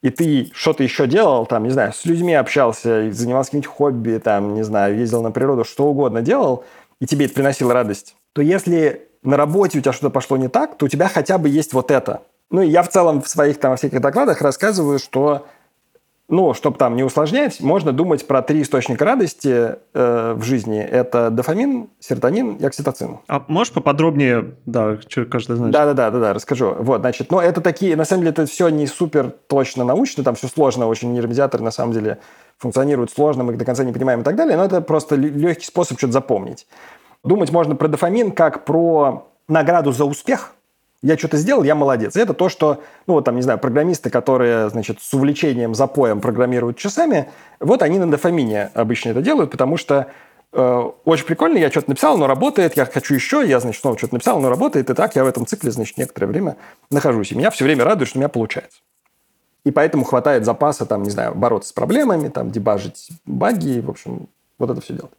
[0.02, 4.54] и ты что-то еще делал, там, не знаю, с людьми общался, занимался каким-нибудь хобби, там,
[4.54, 6.64] не знаю, ездил на природу, что угодно делал,
[7.00, 10.76] и тебе это приносило радость, то если на работе у тебя что-то пошло не так,
[10.78, 12.22] то у тебя хотя бы есть вот это.
[12.50, 15.46] Ну, и я в целом в своих там всяких докладах рассказываю, что
[16.28, 20.80] ну, чтобы там не усложнять, можно думать про три источника радости э, в жизни.
[20.80, 23.18] Это дофамин, серотонин и окситоцин.
[23.28, 25.72] А можешь поподробнее, да, что каждый знает?
[25.72, 26.74] Да-да-да, да, расскажу.
[26.78, 30.34] Вот, значит, но это такие, на самом деле, это все не супер точно научно, там
[30.34, 32.18] все сложно, очень нейромедиаторы на самом деле
[32.58, 35.66] функционируют сложно, мы их до конца не понимаем и так далее, но это просто легкий
[35.66, 36.66] способ что-то запомнить.
[37.22, 40.52] Думать можно про дофамин как про награду за успех–
[41.06, 42.16] я что-то сделал, я молодец.
[42.16, 46.78] Это то, что, ну, вот там, не знаю, программисты, которые, значит, с увлечением, запоем программируют
[46.78, 47.30] часами,
[47.60, 50.08] вот они на дофамине обычно это делают, потому что
[50.52, 54.14] э, очень прикольно, я что-то написал, но работает, я хочу еще, я, значит, снова что-то
[54.14, 56.56] написал, но работает, и так я в этом цикле, значит, некоторое время
[56.90, 57.30] нахожусь.
[57.30, 58.80] И меня все время радует, что у меня получается.
[59.64, 64.28] и поэтому хватает запаса, там, не знаю, бороться с проблемами, там, дебажить баги, в общем,
[64.58, 65.12] вот это все делать.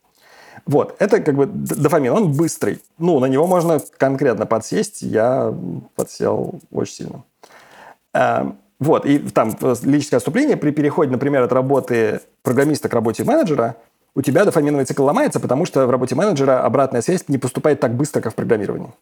[0.66, 2.82] Вот, это как бы дофамин, он быстрый.
[2.98, 5.54] Ну, на него можно конкретно подсесть, я
[5.96, 7.24] подсел очень сильно.
[8.14, 13.76] Э, вот, и там лирическое отступление при переходе, например, от работы программиста к работе менеджера,
[14.16, 17.96] у тебя дофаминовый цикл ломается, потому что в работе менеджера обратная связь не поступает так
[17.96, 18.94] быстро, как в программировании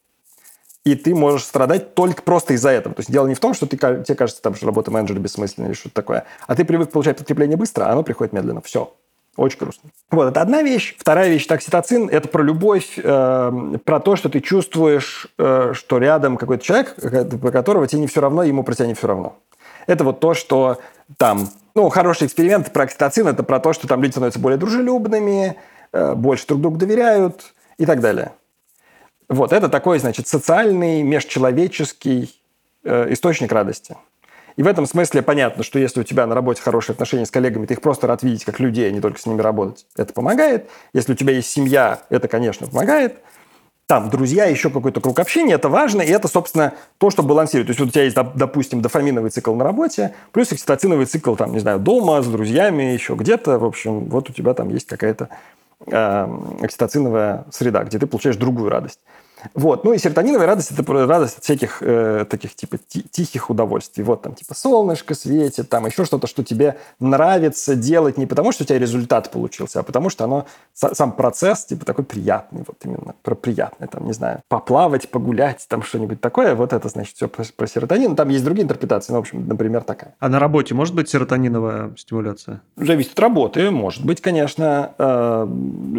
[0.86, 2.96] и ты можешь страдать только просто из-за этого.
[2.96, 5.72] То есть дело не в том, что ты, тебе кажется, там, что работа менеджера бессмысленная
[5.72, 8.62] или что-то такое, а ты привык получать подкрепление быстро, а оно приходит медленно.
[8.62, 8.96] Все.
[9.38, 9.90] Очень грустно.
[10.12, 10.96] Вот, это одна вещь.
[10.98, 16.38] Вторая вещь, токситоцин, это про любовь, э, про то, что ты чувствуешь, э, что рядом
[16.38, 16.96] какой-то человек,
[17.42, 19.38] про которого тебе не все равно, ему про тебя не все равно.
[19.88, 20.80] Это вот то, что
[21.18, 25.58] там, ну, хороший эксперимент про окситоцин, это про то, что там люди становятся более дружелюбными,
[25.92, 28.32] э, больше друг другу доверяют и так далее.
[29.28, 32.40] Вот, это такой, значит, социальный, межчеловеческий
[32.84, 33.98] э, источник радости.
[34.58, 37.66] И в этом смысле понятно, что если у тебя на работе хорошие отношения с коллегами,
[37.66, 39.86] ты их просто рад видеть как людей, а не только с ними работать.
[39.98, 40.70] Это помогает.
[40.94, 43.18] Если у тебя есть семья, это, конечно, помогает.
[43.88, 47.68] Там друзья, еще какой-то круг общения, это важно, и это, собственно, то, что балансирует.
[47.68, 51.52] То есть вот у тебя есть, допустим, дофаминовый цикл на работе, плюс окситоциновый цикл, там,
[51.52, 53.60] не знаю, дома, с друзьями, еще где-то.
[53.60, 55.30] В общем, вот у тебя там есть какая-то
[55.86, 56.28] э,
[56.64, 59.02] окситоциновая среда, где ты получаешь другую радость.
[59.54, 59.84] Вот.
[59.84, 64.04] Ну и серотониновая радость– это радость от всяких э, таких типа тихих удовольствий.
[64.04, 68.64] Вот там типа солнышко светит, там еще что-то, что тебе нравится делать не потому, что
[68.64, 73.16] у тебя результат получился, а потому что оно, сам процесс типа такой приятный, вот именно
[73.22, 76.56] про приятный, там, не знаю, поплавать, погулять, там что-нибудь такое.
[76.56, 78.16] Вот это, значит, все про, про серотонин.
[78.16, 80.16] Там есть другие интерпретации, ну, в общем, например, такая.
[80.20, 82.62] А на работе может быть серотониновая стимуляция?
[82.76, 84.94] Зависит от работы, может быть, конечно.
[84.98, 85.48] Э,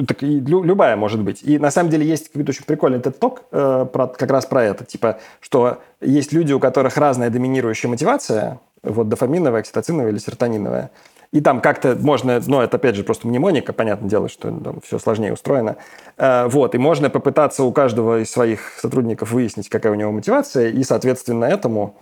[0.06, 1.42] так и любая может быть.
[1.42, 4.64] И на самом деле есть какой-то очень прикольный этот ток э, про, как раз про
[4.64, 4.84] это.
[4.84, 10.90] Типа, что есть люди, у которых разная доминирующая мотивация, вот дофаминовая, окситоциновая или серотониновая.
[11.32, 14.98] И там как-то можно, ну, это опять же просто мнемоника, понятное дело, что там все
[14.98, 15.76] сложнее устроено.
[16.16, 20.68] Э, вот, и можно попытаться у каждого из своих сотрудников выяснить, какая у него мотивация,
[20.68, 21.96] и, соответственно, этому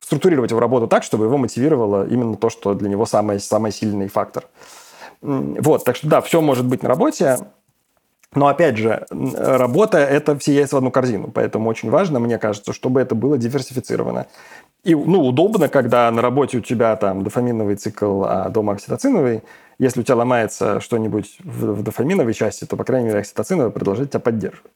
[0.00, 4.08] структурировать его работу так, чтобы его мотивировало именно то, что для него самый, самый сильный
[4.08, 4.44] фактор.
[5.20, 7.38] Вот, так что да, все может быть на работе.
[8.34, 11.30] Но опять же, работа– это все яйца в одну корзину.
[11.32, 14.26] Поэтому очень важно, мне кажется, чтобы это было диверсифицировано.
[14.84, 19.42] И ну, удобно, когда на работе у тебя там дофаминовый цикл, а дома окситоциновый.
[19.78, 24.10] Если у тебя ломается что-нибудь в, в дофаминовой части, то, по крайней мере, окситоциновая продолжает
[24.10, 24.72] тебя поддерживать.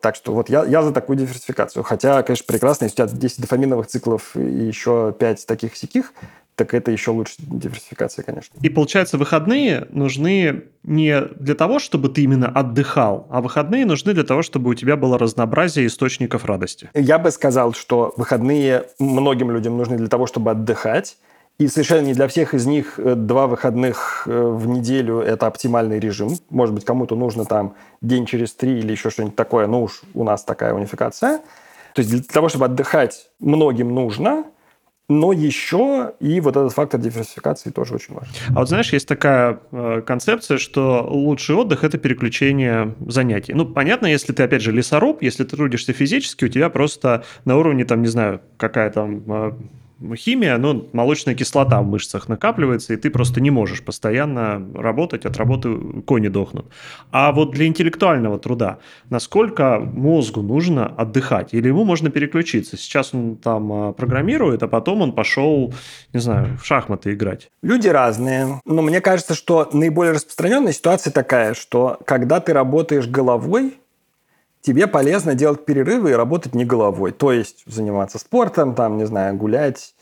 [0.00, 1.82] Так что вот я, я за такую диверсификацию.
[1.82, 6.12] Хотя, конечно, прекрасно, если у тебя 10 дофаминовых циклов и еще 5 таких сяких,
[6.56, 8.56] так это еще лучше диверсификация, конечно.
[8.60, 14.24] И получается, выходные нужны не для того, чтобы ты именно отдыхал, а выходные нужны для
[14.24, 16.90] того, чтобы у тебя было разнообразие источников радости.
[16.94, 21.16] Я бы сказал, что выходные многим людям нужны для того, чтобы отдыхать.
[21.56, 26.00] И совершенно не для всех из них э, два выходных э, в неделю– это оптимальный
[26.00, 26.36] режим.
[26.50, 29.68] Может быть, кому-то нужно там день через три или еще что-нибудь такое.
[29.68, 31.38] Ну уж у нас такая унификация.
[31.94, 34.46] То есть для того, чтобы отдыхать, многим нужно–
[35.08, 38.32] но еще и вот этот фактор диверсификации тоже очень важен.
[38.50, 43.52] А вот знаешь, есть такая э, концепция, что лучший отдых– это переключение занятий.
[43.52, 47.56] Ну, понятно, если ты, опять же, лесоруб, если ты трудишься физически, у тебя просто на
[47.56, 49.52] уровне, там, не знаю, какая там э,
[50.16, 55.36] химия, ну, молочная кислота в мышцах накапливается, и ты просто не можешь постоянно работать, от
[55.36, 55.76] работы
[56.06, 56.66] кони дохнут.
[57.10, 58.78] А вот для интеллектуального труда,
[59.10, 61.54] насколько мозгу нужно отдыхать?
[61.54, 62.76] Или ему можно переключиться?
[62.76, 65.72] Сейчас он там а, программирует, а потом он пошел,
[66.12, 67.48] не знаю, в шахматы играть.
[67.62, 68.60] Люди разные.
[68.64, 73.74] Но мне кажется, что наиболее распространенная ситуация такая, что когда ты работаешь головой,
[74.64, 77.12] тебе полезно делать перерывы и работать не головой.
[77.12, 79.94] То есть заниматься спортом, там, не знаю, гулять,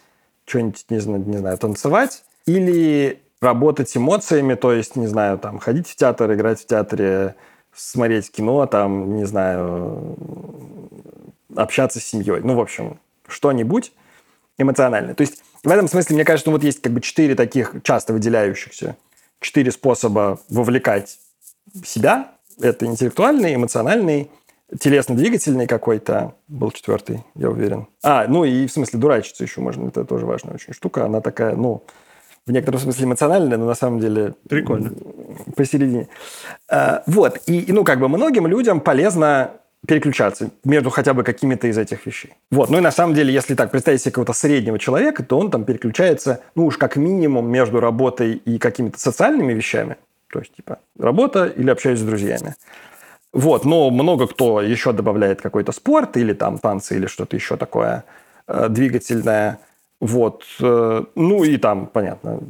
[0.46, 2.22] что-нибудь, не знаю, не знаю, танцевать.
[2.46, 7.34] Или работать эмоциями, то есть, не знаю, там, ходить в театр, играть в театре,
[7.74, 10.16] смотреть кино, там, не знаю,
[11.56, 12.40] общаться с семьей.
[12.40, 13.92] Ну, в общем, что-нибудь
[14.58, 15.14] эмоциональное.
[15.14, 18.12] То есть, в этом смысле, мне кажется, ну, вот есть как бы четыре таких часто
[18.12, 18.96] выделяющихся,
[19.40, 21.18] четыре способа вовлекать
[21.84, 22.32] себя.
[22.60, 24.30] Это интеллектуальный, эмоциональный,
[24.78, 27.86] телесно-двигательный какой-то был четвертый, я уверен.
[28.02, 31.04] А, ну и в смысле дурачиться еще можно, это тоже важная очень штука.
[31.04, 31.82] Она такая, ну,
[32.46, 34.34] в некотором смысле эмоциональная, но на самом деле...
[34.48, 34.92] Прикольно.
[35.56, 36.08] Посередине.
[36.68, 39.52] А, вот, и, ну, как бы многим людям полезно
[39.86, 42.34] переключаться между хотя бы какими-то из этих вещей.
[42.50, 42.70] Вот.
[42.70, 45.64] Ну и на самом деле, если так представить себе какого-то среднего человека, то он там
[45.64, 49.96] переключается, ну уж как минимум между работой и какими-то социальными вещами.
[50.30, 52.54] То есть, типа, работа или общаюсь с друзьями.
[53.32, 58.04] Вот, но много кто еще добавляет какой-то спорт или там танцы или что-то еще такое
[58.46, 59.58] э, двигательное.
[60.02, 60.42] Вот.
[60.58, 62.40] Э, ну и там, понятно,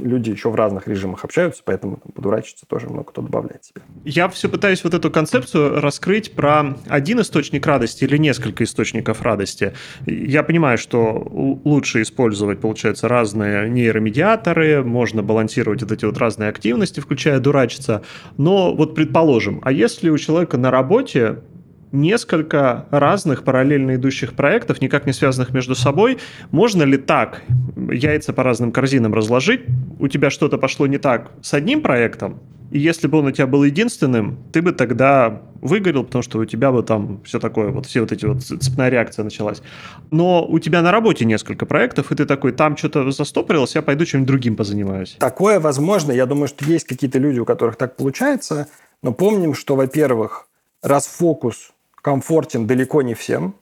[0.00, 3.82] люди еще в разных режимах общаются, поэтому там, подурачиться тоже много кто добавляет себе.
[4.02, 9.74] Я все пытаюсь вот эту концепцию раскрыть про один источник радости или несколько источников радости.
[10.06, 11.28] Я понимаю, что
[11.64, 18.02] лучше использовать, получается, разные нейромедиаторы, можно балансировать вот эти вот разные активности, включая дурачиться.
[18.38, 21.40] Но вот предположим, а если у человека на работе
[21.92, 26.18] несколько разных параллельно идущих проектов, никак не связанных между собой.
[26.50, 27.42] Можно ли так
[27.90, 29.62] яйца по разным корзинам разложить?
[29.98, 32.40] У тебя что-то пошло не так с одним проектом,
[32.72, 36.44] и если бы он у тебя был единственным, ты бы тогда выгорел, потому что у
[36.46, 39.62] тебя бы там все такое, вот все вот эти вот цепная реакция началась.
[40.10, 44.06] Но у тебя на работе несколько проектов, и ты такой, там что-то застопорилось, я пойду
[44.06, 45.16] чем-нибудь другим позанимаюсь.
[45.18, 46.12] Такое возможно.
[46.12, 48.68] Я думаю, что есть какие-то люди, у которых так получается.
[49.02, 50.46] Но помним, что, во-первых,
[50.82, 51.72] раз фокус
[52.02, 53.54] комфортен далеко не всем.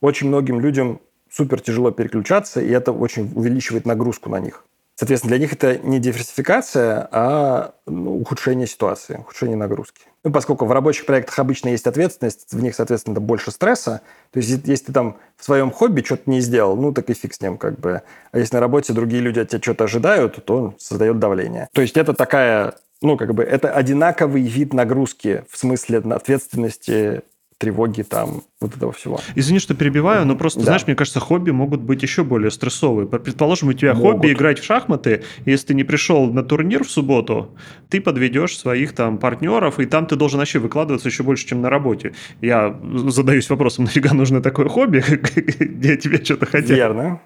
[0.00, 4.64] Очень многим людям супер тяжело переключаться, и это очень увеличивает нагрузку на них.
[4.94, 10.02] Соответственно, для них это не диверсификация, а ну, ухудшение ситуации, ухудшение нагрузки.
[10.24, 14.00] Ну, поскольку в рабочих проектах обычно есть ответственность, в них, соответственно, больше стресса.
[14.32, 17.32] То есть, если ты там в своем хобби что-то не сделал, ну, так и фиг
[17.32, 18.02] с ним, как бы.
[18.32, 21.68] А если на работе другие люди от тебя что-то ожидают, то он создает давление.
[21.72, 27.22] То есть, это такая, ну, как бы, это одинаковый вид нагрузки в смысле ответственности
[27.58, 29.20] тревоги там, вот этого всего.
[29.34, 30.66] Извини, что перебиваю, но просто, да.
[30.66, 33.08] знаешь, мне кажется, хобби могут быть еще более стрессовые.
[33.08, 34.12] Предположим, у тебя могут.
[34.12, 37.56] хобби играть в шахматы, если ты не пришел на турнир в субботу,
[37.88, 41.68] ты подведешь своих там партнеров, и там ты должен вообще выкладываться еще больше, чем на
[41.68, 42.14] работе.
[42.40, 45.02] Я задаюсь вопросом, нафига нужно такое хобби,
[45.58, 46.70] где тебе что-то хотят?
[46.70, 47.20] Верно.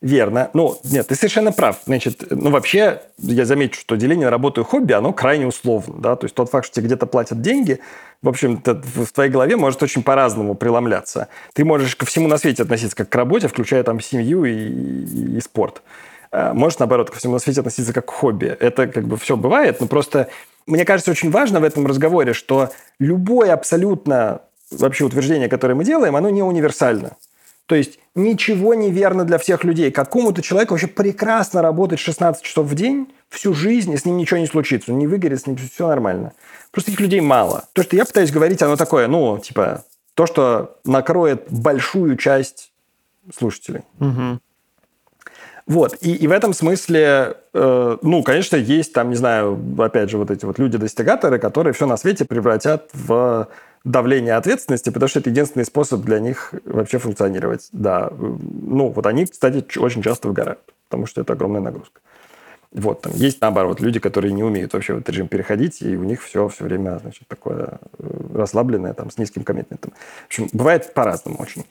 [0.00, 0.50] Верно.
[0.54, 1.80] Ну, нет, ты совершенно прав.
[1.84, 6.16] Значит, ну, вообще, я замечу, что деление на работу и хобби, оно крайне условно, да,
[6.16, 7.80] то есть тот факт, что тебе где-то платят деньги,
[8.22, 11.28] в общем-то, в твоей голове может очень по-разному преломляться.
[11.52, 15.36] Ты можешь ко всему на свете относиться как к работе, включая там семью и, и,
[15.36, 15.82] и спорт.
[16.32, 18.46] А можешь, наоборот, ко всему на свете относиться как к хобби.
[18.46, 20.28] Это как бы все бывает, но просто
[20.66, 26.16] мне кажется, очень важно в этом разговоре, что любое абсолютно вообще утверждение, которое мы делаем,
[26.16, 27.16] оно не универсально.
[27.70, 29.92] То есть ничего не верно для всех людей.
[29.92, 34.40] Какому-то человеку вообще прекрасно работать 16 часов в день всю жизнь, и с ним ничего
[34.40, 34.90] не случится.
[34.90, 36.32] Он не выгорит, с ним все нормально.
[36.72, 37.68] Просто таких людей мало.
[37.72, 42.72] То, что я пытаюсь говорить, оно такое, ну, типа, то, что накроет большую часть
[43.32, 43.82] слушателей.
[44.00, 44.40] Угу.
[45.68, 50.18] Вот, и, и в этом смысле, э, ну, конечно, есть там, не знаю, опять же,
[50.18, 53.46] вот эти вот люди-достигаторы, которые все на свете превратят в
[53.84, 57.68] давление ответственности, потому что это единственный способ для них вообще функционировать.
[57.72, 62.00] Да, ну, вот они, кстати, очень часто выгорают, потому что это огромная нагрузка.
[62.72, 66.04] Вот, там есть, наоборот, люди, которые не умеют вообще в этот режим переходить, и у
[66.04, 69.92] них все все время, значит, такое э, расслабленное, там, с низким коммитментом.
[70.22, 71.64] В общем, бывает по-разному очень.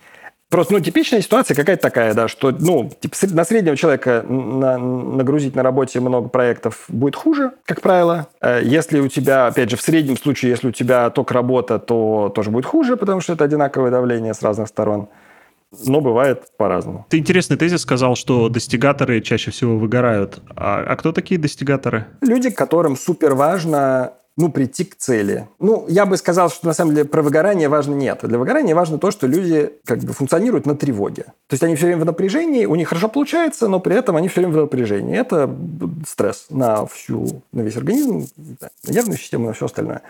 [0.49, 5.55] Просто, ну, типичная ситуация какая-то такая, да, что, ну, типа, на среднего человека на, нагрузить
[5.55, 8.27] на работе много проектов будет хуже, как правило.
[8.41, 12.31] Э, если у тебя, опять же, в среднем случае, если у тебя только работа, то
[12.33, 15.09] тоже будет хуже, потому что это одинаковое давление с разных сторон.
[15.85, 17.05] Но бывает по-разному.
[17.09, 20.41] Ты интересный тезис сказал, что достигаторы чаще всего выгорают.
[20.55, 22.07] А, а кто такие достигаторы?
[22.21, 25.49] Люди, которым супер важно ну, прийти к цели.
[25.59, 28.19] Ну, я бы сказал, что на самом деле про выгорание важно нет.
[28.23, 31.23] Для выгорания важно то, что люди как бы функционируют на тревоге.
[31.47, 34.29] То есть они все время в напряжении, у них хорошо получается, но при этом они
[34.29, 35.17] все время в напряжении.
[35.17, 35.53] Это
[36.07, 38.29] стресс на всю, на весь организм,
[38.87, 40.03] на нервную систему, на все остальное.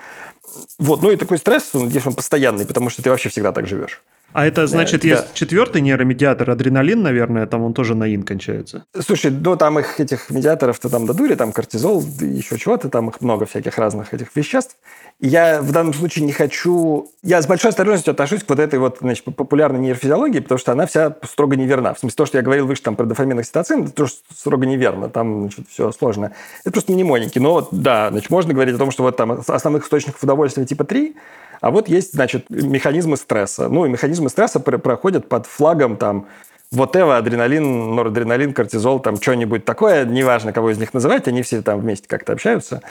[0.77, 3.65] Вот, ну и такой стресс, он, если он постоянный, потому что ты вообще всегда так
[3.65, 4.03] живешь.
[4.31, 5.29] А это значит, да, есть да.
[5.33, 8.85] четвертый нейромедиатор, адреналин, наверное, там он тоже на ин кончается.
[8.99, 13.21] Слушай, ну там их, этих медиаторов-то там до дури, там кортизол, еще чего-то, там их
[13.21, 14.77] много всяких разных этих веществ.
[15.21, 17.11] Я в данном случае не хочу...
[17.23, 20.85] Я с большой осторожностью отношусь к вот этой вот значит, популярной нейрофизиологии, потому что она
[20.85, 21.93] вся строго неверна.
[21.93, 25.09] В смысле, то, что я говорил выше там про дофамин, окситоцин, это тоже строго неверно.
[25.09, 26.31] Там значит, все сложно.
[26.61, 27.37] Это просто мнемоники.
[27.37, 31.15] Но да, значит, можно говорить о том, что вот там основных источников удовольствия типа 3,
[31.59, 33.67] а вот есть, значит, механизмы стресса.
[33.67, 36.27] Ну, и механизмы стресса проходят под флагом там
[36.71, 41.61] вот это адреналин, норадреналин, кортизол, там что-нибудь такое, неважно, кого из них называть, они все
[41.61, 42.81] там вместе как-то общаются.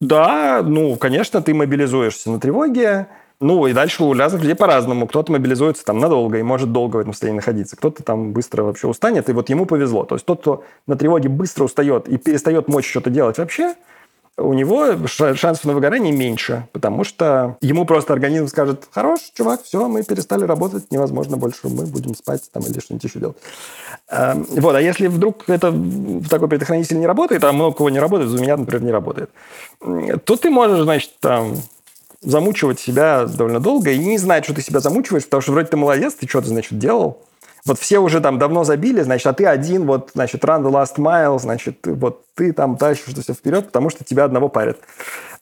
[0.00, 5.06] Да, ну, конечно, ты мобилизуешься на тревоге, ну, и дальше у разных людей по-разному.
[5.06, 7.76] Кто-то мобилизуется там надолго и может долго в этом состоянии находиться.
[7.76, 10.04] Кто-то там быстро вообще устанет, и вот ему повезло.
[10.04, 13.74] То есть тот, кто на тревоге быстро устает и перестает мочь что-то делать вообще,
[14.40, 19.86] у него шансов на выгорание меньше, потому что ему просто организм скажет, хорош, чувак, все,
[19.88, 23.36] мы перестали работать, невозможно больше, мы будем спать там или что-нибудь еще делать.
[24.08, 25.74] Эм, вот, а если вдруг это
[26.28, 29.30] такой предохранитель не работает, а много кого не работает, у меня, например, не работает,
[30.24, 31.56] то ты можешь, значит, там
[32.22, 35.76] замучивать себя довольно долго и не знать, что ты себя замучиваешь, потому что вроде ты
[35.76, 37.18] молодец, ты что-то, значит, делал,
[37.66, 40.96] Вот все уже там давно забили, значит, а ты один, вот, значит, run the last
[40.96, 44.78] mile, значит, вот ты там тащишь все вперед, потому что тебя одного парят.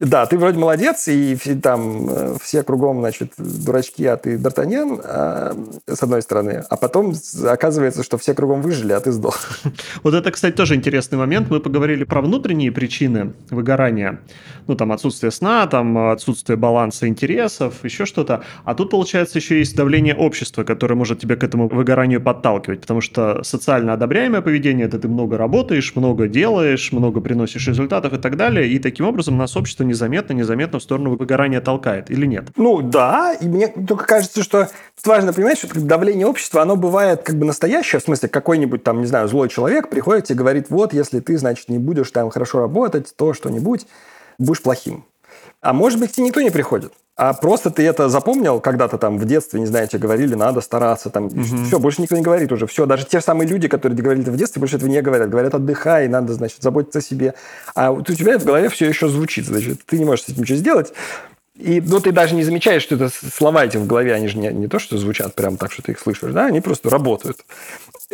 [0.00, 5.56] Да, ты вроде молодец, и там э, все кругом, значит, дурачки, а ты Д'Артаньян, а,
[5.88, 6.64] с одной стороны.
[6.70, 7.14] А потом
[7.44, 9.40] оказывается, что все кругом выжили, а ты сдох.
[10.04, 11.50] Вот это, кстати, тоже интересный момент.
[11.50, 14.20] Мы поговорили про внутренние причины выгорания.
[14.68, 18.44] Ну, там, отсутствие сна, там, отсутствие баланса интересов, еще что-то.
[18.64, 22.80] А тут, получается, еще есть давление общества, которое может тебя к этому выгоранию подталкивать.
[22.80, 28.18] Потому что социально одобряемое поведение– это ты много работаешь, много делаешь, много приносишь результатов и
[28.18, 28.68] так далее.
[28.68, 32.48] И таким образом нас общество незаметно, незаметно в сторону выгорания толкает или нет?
[32.56, 34.68] Ну да, и мне только кажется, что
[35.04, 39.06] важно понимать, что давление общества, оно бывает как бы настоящее, в смысле какой-нибудь там, не
[39.06, 43.14] знаю, злой человек приходит и говорит, вот, если ты, значит, не будешь там хорошо работать,
[43.16, 43.86] то что-нибудь,
[44.38, 45.04] будешь плохим.
[45.60, 46.92] А может быть, и никто не приходит.
[47.18, 51.10] А просто ты это запомнил когда-то там в детстве, не знаю, тебе говорили, надо стараться,
[51.10, 51.64] там, угу.
[51.66, 54.36] все, больше никто не говорит уже, все, даже те самые люди, которые говорили это в
[54.36, 57.34] детстве, больше этого не говорят, говорят, отдыхай, надо, значит, заботиться о себе,
[57.74, 60.42] а вот у тебя в голове все еще звучит, значит, ты не можешь с этим
[60.42, 60.92] ничего сделать,
[61.56, 64.50] и ну, ты даже не замечаешь, что это слова эти в голове, они же не,
[64.50, 67.38] не то, что звучат прям так, что ты их слышишь, да, они просто работают.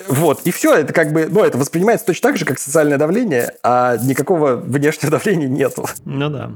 [0.08, 3.52] Вот, и все, это как бы, ну, это воспринимается точно так же, как социальное давление,
[3.62, 5.86] а никакого внешнего давления нету.
[6.06, 6.52] Ну да.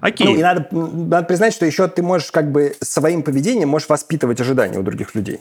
[0.00, 0.26] Окей.
[0.26, 4.40] Ну, и надо, надо признать, что еще ты можешь как бы своим поведением можешь воспитывать
[4.40, 5.40] ожидания у других людей.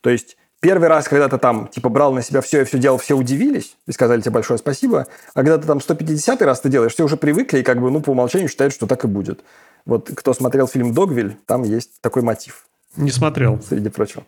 [0.00, 2.98] То есть первый раз, когда ты там, типа, брал на себя все и все делал,
[2.98, 6.92] все удивились и сказали тебе большое спасибо, а когда ты там 150 раз ты делаешь,
[6.92, 9.44] все уже привыкли и как бы, ну, по умолчанию считают, что так и будет.
[9.84, 12.64] Вот кто смотрел фильм «Догвиль», там есть такой мотив.
[12.96, 13.60] Не смотрел.
[13.66, 14.24] Среди прочего.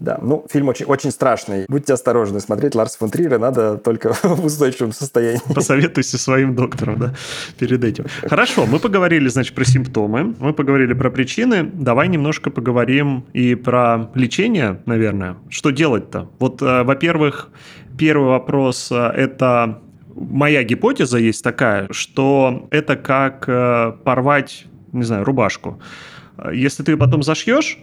[0.00, 1.66] Да, ну, фильм очень, очень страшный.
[1.68, 5.40] Будьте осторожны, смотреть Ларса фон Триера надо только в устойчивом состоянии.
[5.54, 7.14] Посоветуйся своим доктором, да,
[7.58, 8.06] перед этим.
[8.22, 11.70] Хорошо, мы поговорили, значит, про симптомы, мы поговорили про причины.
[11.74, 15.36] Давай немножко поговорим и про лечение, наверное.
[15.50, 16.30] Что делать-то?
[16.38, 17.50] Вот, э, во-первых,
[17.98, 19.82] первый вопрос э,– это
[20.14, 25.78] моя гипотеза есть такая, что это как э, порвать, не знаю, рубашку.
[26.50, 27.76] Если ты ее потом зашьешь,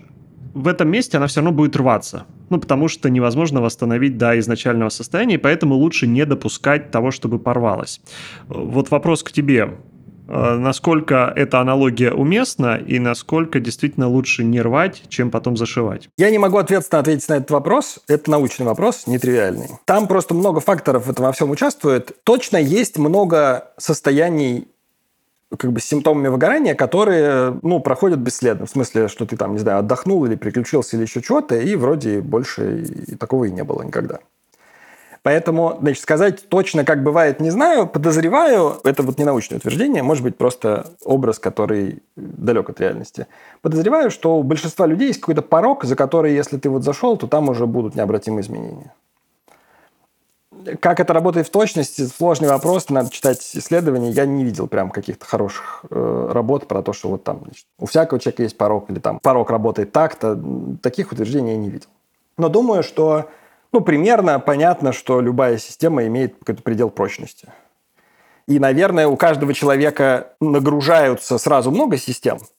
[0.57, 2.25] в этом месте она все равно будет рваться.
[2.49, 8.01] Ну, потому что невозможно восстановить до изначального состояния, поэтому лучше не допускать того, чтобы порвалось.
[8.47, 9.77] Вот вопрос к тебе.
[10.27, 16.09] Э, насколько эта аналогия уместна и насколько действительно лучше не рвать, чем потом зашивать?
[16.17, 17.99] Я не могу ответственно ответить на этот вопрос.
[18.07, 19.69] Это научный вопрос, нетривиальный.
[19.85, 22.11] Там просто много факторов в этом во всем участвует.
[22.23, 24.67] Точно есть много состояний
[25.55, 28.65] как бы с симптомами выгорания, которые, ну, проходят бесследно.
[28.65, 32.21] В смысле, что ты там, не знаю, отдохнул или переключился или еще чего-то, и вроде
[32.21, 34.19] больше и такого и не было никогда.
[35.23, 40.23] Поэтому, значит, сказать точно, как бывает, не знаю, подозреваю, это вот не научное утверждение, может
[40.23, 43.27] быть, просто образ, который далек от реальности.
[43.61, 47.27] Подозреваю, что у большинства людей есть какой-то порог, за который, если ты вот зашел, то
[47.27, 48.93] там уже будут необратимые изменения.
[50.79, 54.11] Как это работает в точности, сложный вопрос, надо читать исследования.
[54.11, 57.85] Я не видел прям каких-то хороших э, работ про то, что вот там значит, у
[57.85, 60.39] всякого человека есть порог, или там порог работает так-то.
[60.81, 61.87] Таких утверждений я не видел.
[62.37, 63.29] Но думаю, что
[63.71, 67.47] ну, примерно понятно, что любая система имеет какой-то предел прочности.
[68.47, 72.39] И, наверное, у каждого человека нагружаются сразу много систем–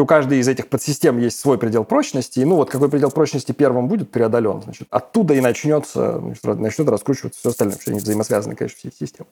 [0.00, 3.52] у каждой из этих подсистем есть свой предел прочности, и ну вот какой предел прочности
[3.52, 8.00] первым будет преодолен, значит, оттуда и начнется, значит, начнет раскручиваться все остальное, потому что они
[8.00, 9.28] взаимосвязаны, конечно, все системы.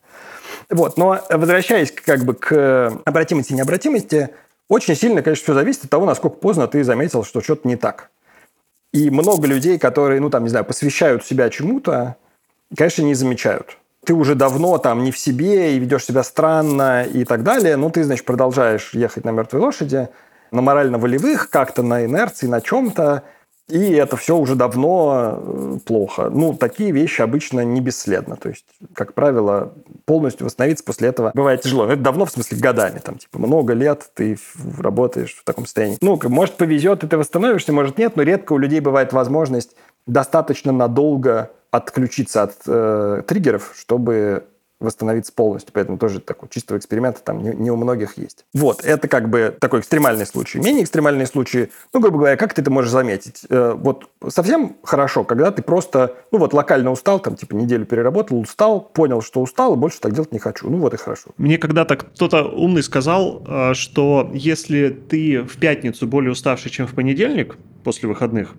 [0.71, 4.31] Вот, но возвращаясь как бы к обратимости и необратимости,
[4.69, 8.11] очень сильно, конечно, все зависит от того, насколько поздно ты заметил, что что-то не так.
[8.93, 12.17] И много людей, которые, ну, там, не знаю, посвящают себя чему-то,
[12.77, 13.79] конечно, не замечают.
[14.05, 17.91] Ты уже давно там не в себе и ведешь себя странно и так далее, но
[17.91, 20.09] ты, значит, продолжаешь ехать на мертвой лошади–
[20.51, 23.25] на морально-волевых, как-то на инерции, на чем-то,
[23.69, 26.31] и это все уже давно э, плохо.
[26.31, 28.37] Ну, такие вещи обычно не бесследно.
[28.37, 29.75] То есть, как правило,
[30.07, 31.85] полностью восстановиться после этого бывает тяжело.
[31.85, 32.99] Это давно, в смысле, годами.
[32.99, 34.39] Там, типа, много лет ты
[34.79, 35.99] работаешь в таком состоянии.
[36.01, 39.77] Ну, может, повезет, и ты восстановишься, может, нет, но редко у людей бывает возможность
[40.07, 44.45] достаточно надолго отключиться от э, триггеров, чтобы
[44.81, 45.73] восстановиться полностью.
[45.73, 48.45] Поэтому тоже такой чистого эксперимента там не, не у многих есть.
[48.55, 50.59] Вот, это как бы такой экстремальный случай.
[50.59, 53.43] Менее экстремальные случаи, ну, грубо говоря, как ты это можешь заметить?
[53.51, 58.39] Э, вот совсем хорошо, когда ты просто, ну, вот локально устал, там, типа, неделю переработал,
[58.39, 60.71] устал, понял, что устал, и больше так делать не хочу.
[60.71, 61.31] Ну, вот и хорошо.
[61.37, 66.95] Мне когда-то кто-то умный сказал, э, что если ты в пятницу более уставший, чем в
[66.95, 68.55] понедельник, после выходных,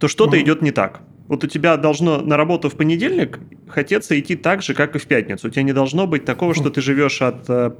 [0.00, 0.42] то что-то угу.
[0.42, 1.02] идет не так.
[1.32, 5.06] Вот у тебя должно на работу в понедельник хотеться идти так же, как и в
[5.06, 5.48] пятницу.
[5.48, 7.70] У тебя не должно быть такого, что ты живешь от, э,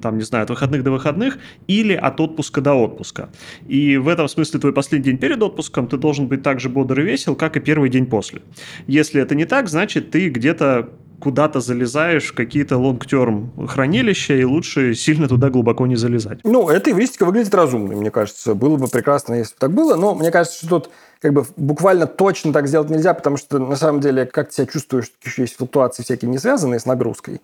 [0.00, 1.36] там, не знаю, от выходных до выходных
[1.66, 3.28] или от отпуска до отпуска.
[3.68, 6.98] И в этом смысле твой последний день перед отпуском ты должен быть так же бодр
[7.00, 8.40] и весел, как и первый день после.
[8.86, 10.88] Если это не так, значит, ты где-то
[11.20, 16.40] куда-то залезаешь в какие-то лонг-терм хранилища, и лучше сильно туда глубоко не залезать.
[16.44, 18.54] Ну, эта эвристика выглядит разумной, мне кажется.
[18.54, 20.90] Было бы прекрасно, если бы так было, но мне кажется, что тут
[21.24, 24.66] как бы буквально точно так сделать нельзя, потому что на самом деле, как ты себя
[24.66, 27.40] чувствуешь, еще есть флуктуации всякие не связанные с нагрузкой.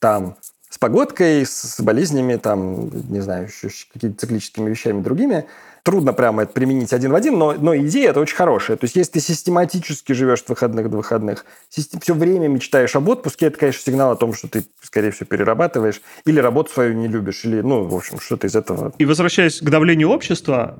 [0.00, 0.36] Там
[0.68, 5.46] с погодкой, с болезнями, там, не знаю, еще какими-то циклическими вещами другими–
[5.82, 8.76] трудно прямо это применить один в один, но, но идея это очень хорошая.
[8.76, 13.46] То есть, если ты систематически живешь от выходных до выходных, все время мечтаешь об отпуске,
[13.46, 17.44] это, конечно, сигнал о том, что ты, скорее всего, перерабатываешь, или работу свою не любишь,
[17.44, 18.92] или, ну, в общем, что-то из этого.
[18.98, 20.78] И возвращаясь к давлению общества,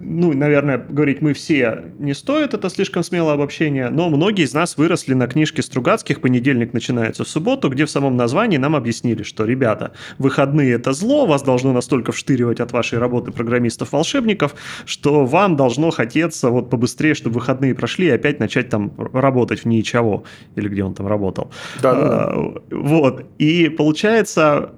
[0.00, 4.76] ну, наверное, говорить мы все не стоит, это слишком смелое обобщение, но многие из нас
[4.76, 9.44] выросли на книжке Стругацких «Понедельник начинается в субботу», где в самом названии нам объяснили, что,
[9.44, 14.54] ребята, выходные– это зло, вас должно настолько вштыривать от вашей работы программистов-волшебников,
[14.86, 19.64] что вам должно хотеться вот побыстрее, чтобы выходные прошли, и опять начать там работать в
[19.66, 20.24] ничего,
[20.56, 21.50] или где он там работал.
[21.82, 22.34] Да, да, да.
[22.70, 24.72] Вот, и получается,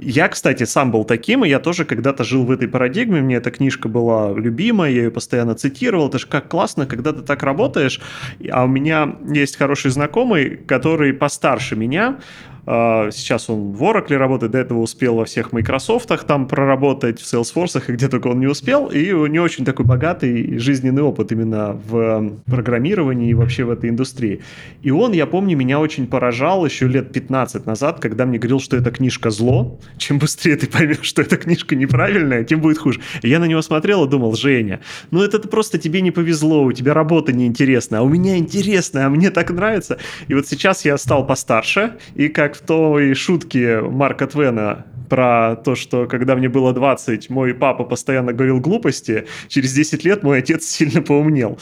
[0.00, 3.50] я, кстати, сам был таким, и я тоже когда-то жил в этой парадигме, мне эта
[3.50, 8.00] книжка была любимая, я ее постоянно цитировал, это же как классно, когда ты так работаешь,
[8.50, 12.18] а у меня есть хороший знакомый, который постарше меня,
[12.64, 17.82] сейчас он в Oracle работает, до этого успел во всех Microsoft там проработать, в Salesforce
[17.88, 18.86] и где только он не успел.
[18.86, 23.90] И у него очень такой богатый жизненный опыт именно в программировании и вообще в этой
[23.90, 24.40] индустрии.
[24.82, 28.76] И он, я помню, меня очень поражал еще лет 15 назад, когда мне говорил, что
[28.76, 29.78] эта книжка зло.
[29.98, 33.00] Чем быстрее ты поймешь, что эта книжка неправильная, тем будет хуже.
[33.22, 34.80] И я на него смотрел и думал, Женя,
[35.10, 39.10] ну это просто тебе не повезло, у тебя работа неинтересная, а у меня интересная, а
[39.10, 39.98] мне так нравится.
[40.28, 45.56] И вот сейчас я стал постарше, и как как в той шутке Марка Твена про
[45.56, 50.38] то, что когда мне было 20, мой папа постоянно говорил глупости, через 10 лет мой
[50.38, 51.58] отец сильно поумнел.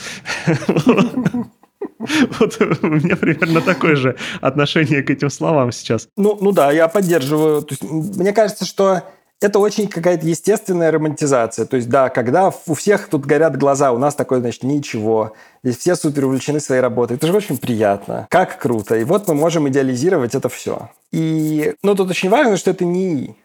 [2.38, 6.08] Вот у меня примерно такое же отношение к этим словам сейчас.
[6.16, 7.62] Ну, ну да, я поддерживаю.
[7.62, 9.02] То есть, мне кажется, что
[9.40, 11.64] это очень какая-то естественная романтизация.
[11.66, 15.34] То есть, да, когда у всех тут горят глаза, у нас такое, значит, ничего.
[15.62, 17.16] Здесь все супер увлечены своей работой.
[17.16, 18.26] Это же очень приятно.
[18.30, 18.96] Как круто.
[18.96, 20.90] И вот мы можем идеализировать это все.
[21.12, 23.36] И, ну, тут очень важно, что это не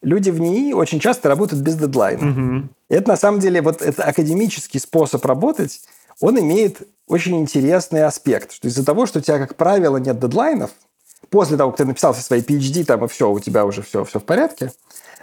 [0.00, 2.30] Люди в НИИ очень часто работают без дедлайна.
[2.30, 2.68] Угу.
[2.90, 5.80] И это, на самом деле, вот это академический способ работать,
[6.20, 10.70] он имеет очень интересный аспект, что из-за того, что у тебя, как правило, нет дедлайнов,
[11.30, 14.04] после того, как ты написал все свои PhD, там и все, у тебя уже все,
[14.04, 14.72] все в порядке,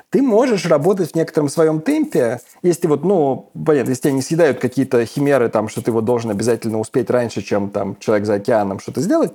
[0.09, 4.59] ты можешь работать в некотором своем темпе, если вот, ну, понятно, если тебя не съедают
[4.59, 8.79] какие-то химеры, там, что ты вот должен обязательно успеть раньше, чем там человек за океаном
[8.79, 9.33] что-то сделать,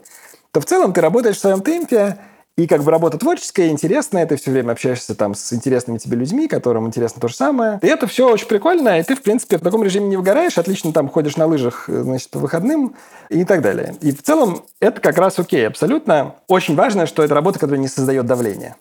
[0.52, 2.18] то в целом ты работаешь в своем темпе,
[2.56, 6.48] и как бы работа творческая, интересная, ты все время общаешься там с интересными тебе людьми,
[6.48, 7.78] которым интересно то же самое.
[7.82, 10.92] И это все очень прикольно, и ты, в принципе, в таком режиме не выгораешь, отлично
[10.92, 12.94] там ходишь на лыжах, значит, по выходным
[13.28, 13.94] и так далее.
[14.00, 16.34] И в целом это как раз окей, абсолютно.
[16.48, 18.76] Очень важно, что это работа, которая не создает давления.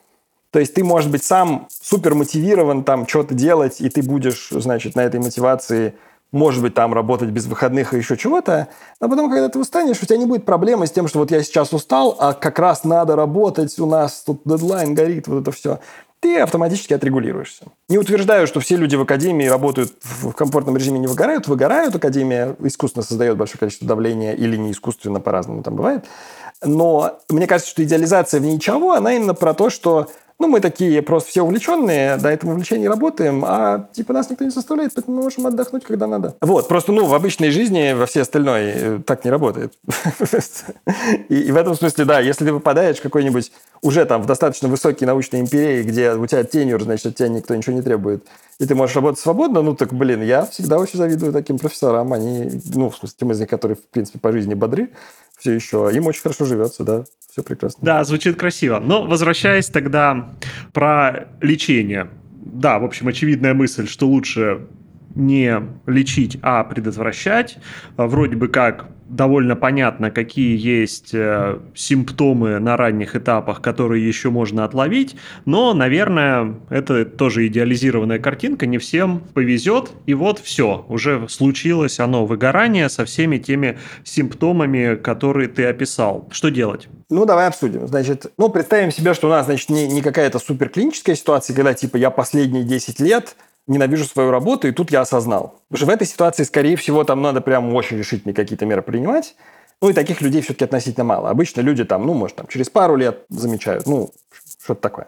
[0.52, 4.96] То есть ты, может быть, сам супер мотивирован там что-то делать, и ты будешь, значит,
[4.96, 5.94] на этой мотивации
[6.32, 8.68] может быть, там работать без выходных и еще чего-то,
[9.00, 11.42] но потом, когда ты устанешь, у тебя не будет проблемы с тем, что вот я
[11.44, 15.80] сейчас устал, а как раз надо работать, у нас тут дедлайн горит, вот это все.
[16.20, 17.66] Ты автоматически отрегулируешься.
[17.88, 21.48] Не утверждаю, что все люди в академии работают в комфортном режиме, не выгорают.
[21.48, 21.96] Выгорают.
[21.96, 26.04] Академия искусственно создает большое количество давления или не искусственно, по-разному там бывает.
[26.62, 30.10] Но мне кажется, что идеализация в ничего, она именно про то, что
[30.40, 34.52] ну, мы такие просто все увлеченные, до этого увлечения работаем, а типа нас никто не
[34.52, 36.36] заставляет, поэтому мы можем отдохнуть, когда надо.
[36.40, 39.74] Вот, просто, ну, в обычной жизни, во всей остальной э, так не работает.
[41.30, 45.08] и, в этом смысле, да, если ты попадаешь в какой-нибудь уже там в достаточно высокие
[45.08, 48.26] научные империи, где у тебя тенюр, значит, от тебя никто ничего не требует,
[48.60, 52.14] и ты можешь работать свободно, ну так, блин, я всегда очень завидую таким профессорам.
[52.14, 54.90] Они, ну, в смысле, тем из них, которые, в принципе, по жизни бодры
[55.40, 57.80] все еще, им очень хорошо живется, да все прекрасно.
[57.84, 58.80] Да, звучит красиво.
[58.80, 60.36] Но возвращаясь тогда
[60.74, 62.10] про лечение.
[62.32, 64.68] Да, в общем, очевидная мысль, что лучше
[65.16, 67.58] не лечить, а предотвращать.
[67.98, 74.64] Вроде бы как довольно понятно, какие есть э, симптомы на ранних этапах, которые еще можно
[74.64, 82.00] отловить, но, наверное, это тоже идеализированная картинка, не всем повезет, и вот все, уже случилось
[82.00, 86.30] оно, выгорание со всеми теми симптомами, которые ты описал.
[86.32, 86.88] Что делать?
[87.10, 87.88] Ну, давай обсудим.
[87.88, 91.98] Значит, ну, представим себе, что у нас, значит, не, не какая-то суперклиническая ситуация, когда, типа,
[91.98, 93.36] я последние 10 лет
[93.70, 95.56] ненавижу свою работу, и тут я осознал.
[95.70, 99.36] Потому что в этой ситуации, скорее всего, там надо прям очень решительные какие-то меры принимать.
[99.82, 101.30] Ну, и таких людей все-таки относительно мало.
[101.30, 104.10] Обычно люди там, ну, может, там, через пару лет замечают, ну,
[104.62, 105.08] что-то такое.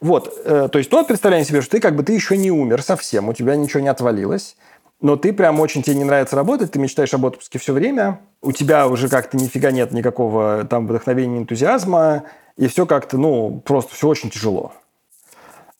[0.00, 2.82] Вот, э, то есть, то представляем себе, что ты как бы ты еще не умер
[2.82, 4.56] совсем, у тебя ничего не отвалилось,
[5.02, 8.52] но ты прям очень тебе не нравится работать, ты мечтаешь об отпуске все время, у
[8.52, 12.24] тебя уже как-то нифига нет никакого там вдохновения, энтузиазма,
[12.56, 14.72] и все как-то, ну, просто все очень тяжело.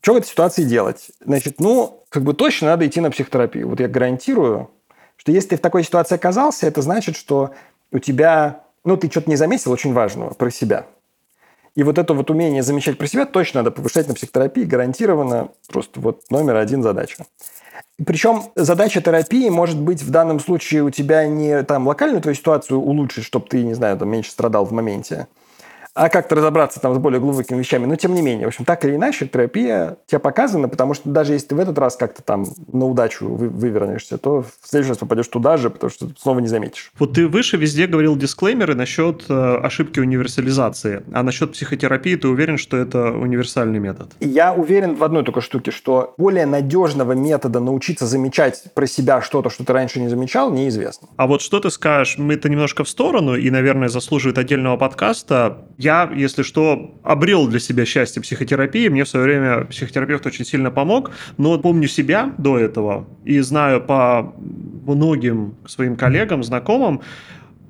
[0.01, 1.11] Что в этой ситуации делать?
[1.25, 3.69] Значит, ну, как бы точно надо идти на психотерапию.
[3.69, 4.71] Вот я гарантирую,
[5.17, 7.51] что если ты в такой ситуации оказался, это значит, что
[7.93, 10.87] у тебя, ну, ты что-то не заметил очень важного про себя.
[11.75, 15.51] И вот это вот умение замечать про себя точно надо повышать на психотерапии, гарантированно.
[15.69, 17.25] Просто вот номер один задача.
[18.05, 22.81] Причем задача терапии может быть в данном случае у тебя не там локальную твою ситуацию
[22.81, 25.29] улучшить, чтобы ты, не знаю, там меньше страдал в моменте,
[26.01, 27.85] а как-то разобраться там с более глубокими вещами.
[27.85, 31.35] Но тем не менее, в общем, так или иначе, терапия тебе показана, потому что даже
[31.35, 34.99] если ты в этот раз как-то там на удачу вы, вывернешься, то в следующий раз
[34.99, 36.91] попадешь туда же, потому что снова не заметишь.
[36.99, 42.57] Вот ты выше везде говорил дисклеймеры насчет э, ошибки универсализации, а насчет психотерапии ты уверен,
[42.57, 44.13] что это универсальный метод?
[44.21, 49.51] Я уверен в одной только штуке, что более надежного метода научиться замечать про себя что-то,
[49.51, 51.09] что ты раньше не замечал, неизвестно.
[51.19, 55.59] А вот что ты скажешь, мы это немножко в сторону и, наверное, заслуживает отдельного подкаста
[55.77, 58.89] я, если что, обрел для себя счастье психотерапии.
[58.89, 61.11] Мне в свое время психотерапевт очень сильно помог.
[61.39, 64.35] Но помню себя до этого и знаю по
[64.87, 67.01] многим своим коллегам, знакомым,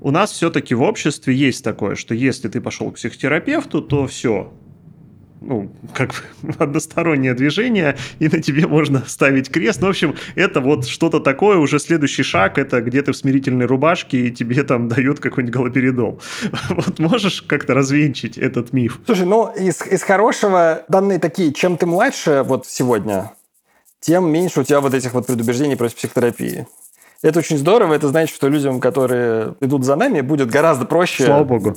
[0.00, 4.52] у нас все-таки в обществе есть такое, что если ты пошел к психотерапевту, то все,
[5.40, 9.80] ну, как бы одностороннее движение, и на тебе можно ставить крест.
[9.80, 13.66] Ну, в общем, это вот что-то такое, уже следующий шаг, это где ты в смирительной
[13.66, 16.20] рубашке, и тебе там дают какой-нибудь галоперидол.
[16.70, 19.00] Вот можешь как-то развенчить этот миф?
[19.06, 23.32] Слушай, ну, из, из хорошего данные такие, чем ты младше вот сегодня,
[24.00, 26.66] тем меньше у тебя вот этих вот предубеждений против психотерапии.
[27.22, 31.24] Это очень здорово, это значит, что людям, которые идут за нами, будет гораздо проще...
[31.24, 31.74] Слава богу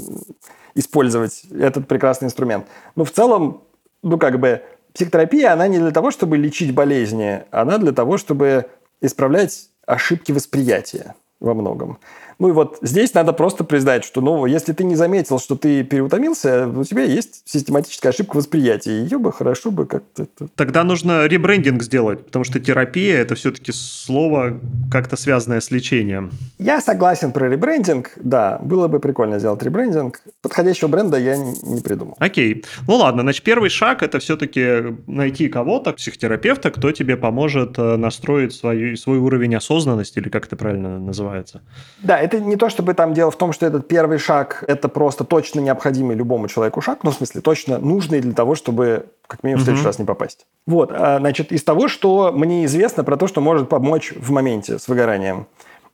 [0.75, 2.65] использовать этот прекрасный инструмент.
[2.95, 3.61] Но в целом,
[4.01, 4.63] ну как бы,
[4.93, 8.65] психотерапия, она не для того, чтобы лечить болезни, она для того, чтобы
[9.01, 11.99] исправлять ошибки восприятия во многом.
[12.39, 15.83] Ну и вот здесь надо просто признать, что, ну, если ты не заметил, что ты
[15.83, 19.01] переутомился, у тебя есть систематическая ошибка восприятия.
[19.01, 20.27] Ее бы хорошо бы как-то...
[20.55, 24.59] Тогда нужно ребрендинг сделать, потому что терапия– это все-таки слово
[24.91, 26.31] как-то связанное с лечением.
[26.57, 28.59] Я согласен про ребрендинг, да.
[28.61, 30.21] Было бы прикольно сделать ребрендинг.
[30.41, 32.15] Подходящего бренда я не придумал.
[32.19, 32.63] Окей.
[32.87, 38.53] Ну ладно, значит, первый шаг– это все-таки найти кого-то, психотерапевта, кто тебе поможет э, настроить
[38.53, 41.61] свой, свой уровень осознанности, или как это правильно называется.
[42.01, 45.25] Да, это не то, чтобы там дело в том, что этот первый шаг– это просто
[45.25, 49.61] точно необходимый любому человеку шаг, ну, в смысле, точно нужный для того, чтобы как минимум
[49.61, 50.45] в следующий раз не попасть.
[50.65, 54.79] Вот, а, значит, из того, что мне известно про то, что может помочь в моменте
[54.79, 55.47] с выгоранием.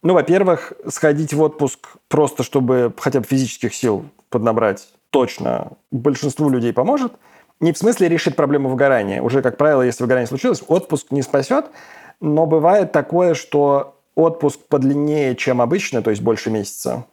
[0.04, 6.74] Ну, во-первых, сходить в отпуск просто, чтобы хотя бы физических сил поднабрать, точно большинству людей
[6.74, 7.14] поможет.
[7.60, 9.22] Не в смысле решит проблему выгорания.
[9.22, 11.66] Уже, как правило, если выгорание случилось, отпуск не спасет.
[12.22, 17.06] Но бывает такое, что отпуск подлиннее, чем обычно, то есть больше месяца,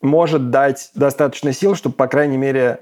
[0.00, 2.80] может дать достаточно сил, чтобы, по крайней мере,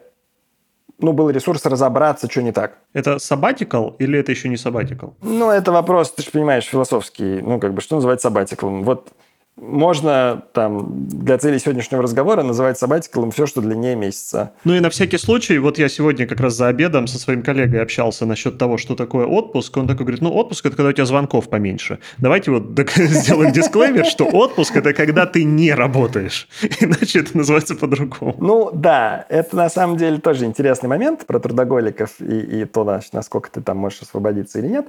[0.99, 2.79] ну, был ресурс разобраться, что не так.
[2.93, 5.15] Это sabbatical или это еще не sabbatical?
[5.23, 7.41] Ну, это вопрос, ты же понимаешь, философский.
[7.43, 8.83] Ну, как бы, что называть sabbatical?
[8.83, 9.13] Вот
[9.61, 14.53] можно там для целей сегодняшнего разговора называть сабатиклом все, что длиннее месяца.
[14.65, 17.83] Ну и на всякий случай, вот я сегодня как раз за обедом со своим коллегой
[17.83, 19.77] общался насчет того, что такое отпуск.
[19.77, 21.99] Он такой говорит, ну отпуск это когда у тебя звонков поменьше.
[22.19, 22.65] Давайте вот
[22.97, 26.49] сделаем дисклеймер, что отпуск это когда ты не работаешь.
[26.81, 28.37] Иначе это называется по-другому.
[28.39, 33.51] Ну да, это на самом деле тоже интересный момент про трудоголиков и, и то, насколько
[33.51, 34.87] ты там можешь освободиться или нет.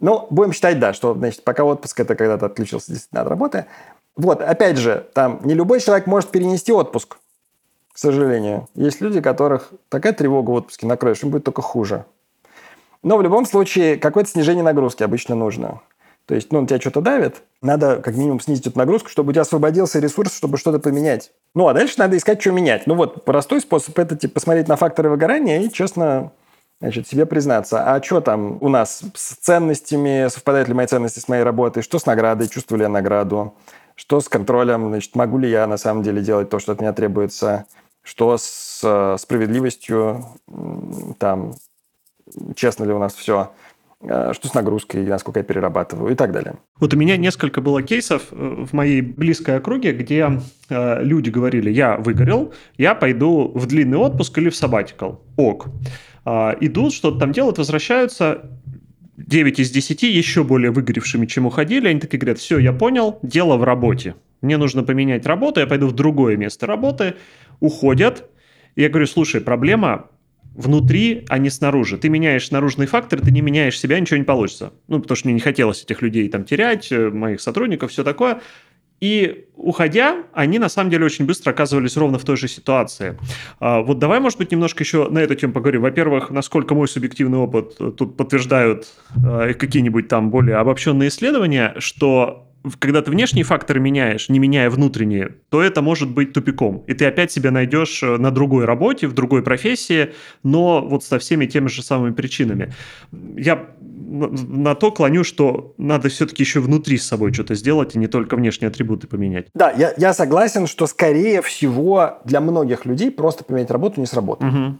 [0.00, 3.66] Ну, будем считать, да, что, значит, пока отпуск это когда ты отключился действительно от работы.
[4.16, 7.16] Вот, опять же, там не любой человек может перенести отпуск,
[7.92, 8.68] к сожалению.
[8.74, 12.04] Есть люди, которых такая тревога в отпуске накроешь, им будет только хуже.
[13.02, 15.80] Но в любом случае какое-то снижение нагрузки обычно нужно.
[16.26, 19.32] То есть, ну, он тебя что-то давит, надо как минимум снизить эту нагрузку, чтобы у
[19.32, 21.32] тебя освободился ресурс, чтобы что-то поменять.
[21.54, 22.86] Ну, а дальше надо искать, что менять.
[22.86, 26.32] Ну, вот, простой способ– это, типа, посмотреть на факторы выгорания и, честно,
[26.80, 31.28] значит, себе признаться, а что там у нас с ценностями, совпадают ли мои ценности с
[31.28, 33.54] моей работой, что с наградой, чувствую ли я награду,
[33.94, 36.92] что с контролем, значит, могу ли я на самом деле делать то, что от меня
[36.92, 37.66] требуется,
[38.02, 40.24] что с э, справедливостью,
[41.18, 41.54] там,
[42.54, 43.52] честно ли у нас все,
[44.00, 46.56] э, что с нагрузкой, насколько я перерабатываю и так далее.
[46.78, 50.40] Вот у меня несколько было кейсов э, в моей близкой округе, где
[50.70, 55.22] люди говорили, я выгорел, я пойду в длинный отпуск или в сабатикал.
[55.36, 55.68] Ок.
[56.24, 58.50] Э, идут, что-то там делают, возвращаются,
[59.16, 61.88] 9 из 10 еще более выгоревшими, чем уходили.
[61.88, 64.14] Они такие говорят, все, я понял, дело в работе.
[64.40, 67.14] Мне нужно поменять работу, я пойду в другое место работы.
[67.60, 68.30] Уходят.
[68.76, 70.10] Я говорю, слушай, проблема
[70.54, 71.98] внутри, а не снаружи.
[71.98, 74.72] Ты меняешь наружный фактор, ты не меняешь себя, ничего не получится.
[74.88, 78.40] Ну, потому что мне не хотелось этих людей там терять, э, моих сотрудников, все такое.
[79.04, 83.18] И уходя, они на самом деле очень быстро оказывались ровно в той же ситуации.
[83.60, 85.82] А, вот давай, может быть, немножко еще на эту тему поговорим.
[85.82, 88.86] Во-первых, насколько мой субъективный опыт тут подтверждают
[89.22, 92.48] а, какие-нибудь там более обобщенные исследования, что
[92.78, 96.78] когда ты внешние факторы меняешь, не меняя внутренние, то это может быть тупиком.
[96.86, 101.18] И ты опять себя найдешь э, на другой работе, в другой профессии, но вот со
[101.18, 102.72] всеми теми же самыми причинами.
[103.36, 103.66] Я
[104.04, 108.36] на то клоню, что надо все-таки еще внутри с собой что-то сделать, и не только
[108.36, 109.46] внешние атрибуты поменять.
[109.54, 114.52] Да, я, я согласен, что скорее всего для многих людей просто поменять работу не сработает.
[114.52, 114.78] Угу.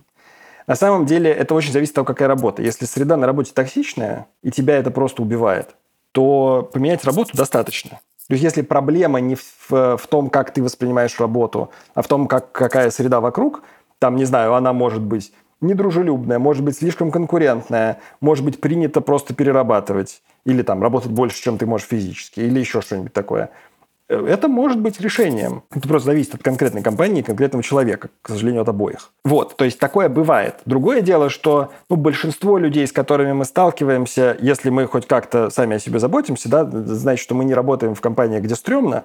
[0.66, 2.62] На самом деле это очень зависит от того, какая работа.
[2.62, 5.76] Если среда на работе токсичная, и тебя это просто убивает,
[6.12, 8.00] то поменять работу достаточно.
[8.28, 12.26] То есть если проблема не в, в том, как ты воспринимаешь работу, а в том,
[12.26, 13.62] как, какая среда вокруг,
[13.98, 15.32] там, не знаю, она может быть
[15.64, 21.58] недружелюбная, может быть слишком конкурентная, может быть принято просто перерабатывать или там работать больше, чем
[21.58, 23.50] ты можешь физически, или еще что-нибудь такое–
[24.08, 25.62] это может быть решением.
[25.74, 29.10] Это просто зависит от конкретной компании и конкретного человека, к сожалению, от обоих.
[29.24, 30.56] Вот, то есть такое бывает.
[30.66, 35.76] Другое дело, что ну, большинство людей, с которыми мы сталкиваемся, если мы хоть как-то сами
[35.76, 39.04] о себе заботимся, да, значит, что мы не работаем в компании, где стрёмно,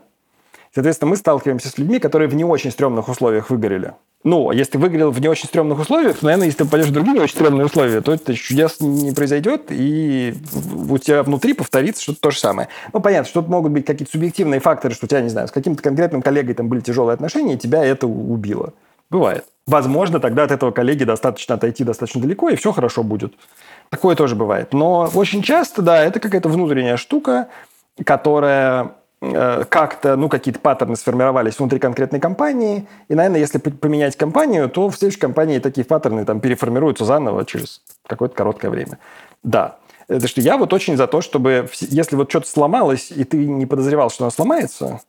[0.74, 3.94] Соответственно, мы сталкиваемся с людьми, которые в не очень стрёмных условиях выгорели.
[4.26, 6.92] Ну, если ты выгорел в не очень стрёмных условиях, то, наверное, если ты попадешь в
[6.92, 10.36] другие очень стрёмные условия, то это чудес не произойдет, и
[10.90, 12.68] у тебя внутри повторится что-то то же самое.
[12.92, 15.52] Ну, понятно, что тут могут быть какие-то субъективные факторы, что у тебя, не знаю, с
[15.52, 18.74] каким-то конкретным коллегой там были тяжелые отношения, и тебя это убило.
[19.10, 19.46] Бывает.
[19.66, 23.34] Возможно, тогда от этого коллеги достаточно отойти достаточно далеко, и все хорошо будет.
[23.90, 24.74] Такое тоже бывает.
[24.74, 27.48] Но очень часто, да, это какая-то внутренняя штука,
[28.04, 34.90] которая как-то, ну, какие-то паттерны сформировались внутри конкретной компании, и, наверное, если поменять компанию, то
[34.90, 38.98] в следующей компании такие паттерны там переформируются заново через какое-то короткое время.
[39.44, 39.78] Да.
[40.08, 43.66] Это что я вот очень за то, чтобы, если вот что-то сломалось, и ты не
[43.66, 45.02] подозревал, что оно сломается,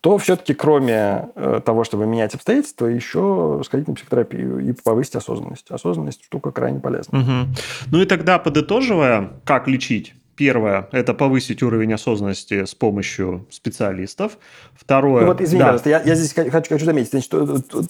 [0.00, 5.70] то все-таки кроме э, того, чтобы менять обстоятельства, еще сходить на психотерапию и повысить осознанность.
[5.70, 7.18] Осознанность штука крайне полезна.
[7.18, 7.56] Угу.
[7.90, 14.38] Ну и тогда, подытоживая, как лечить Первое– это повысить уровень осознанности с помощью специалистов.
[14.74, 15.22] Второе…
[15.22, 15.66] Ну вот, извини, да.
[15.66, 17.32] пожалуйста, я, я здесь хочу, хочу заметить, значит,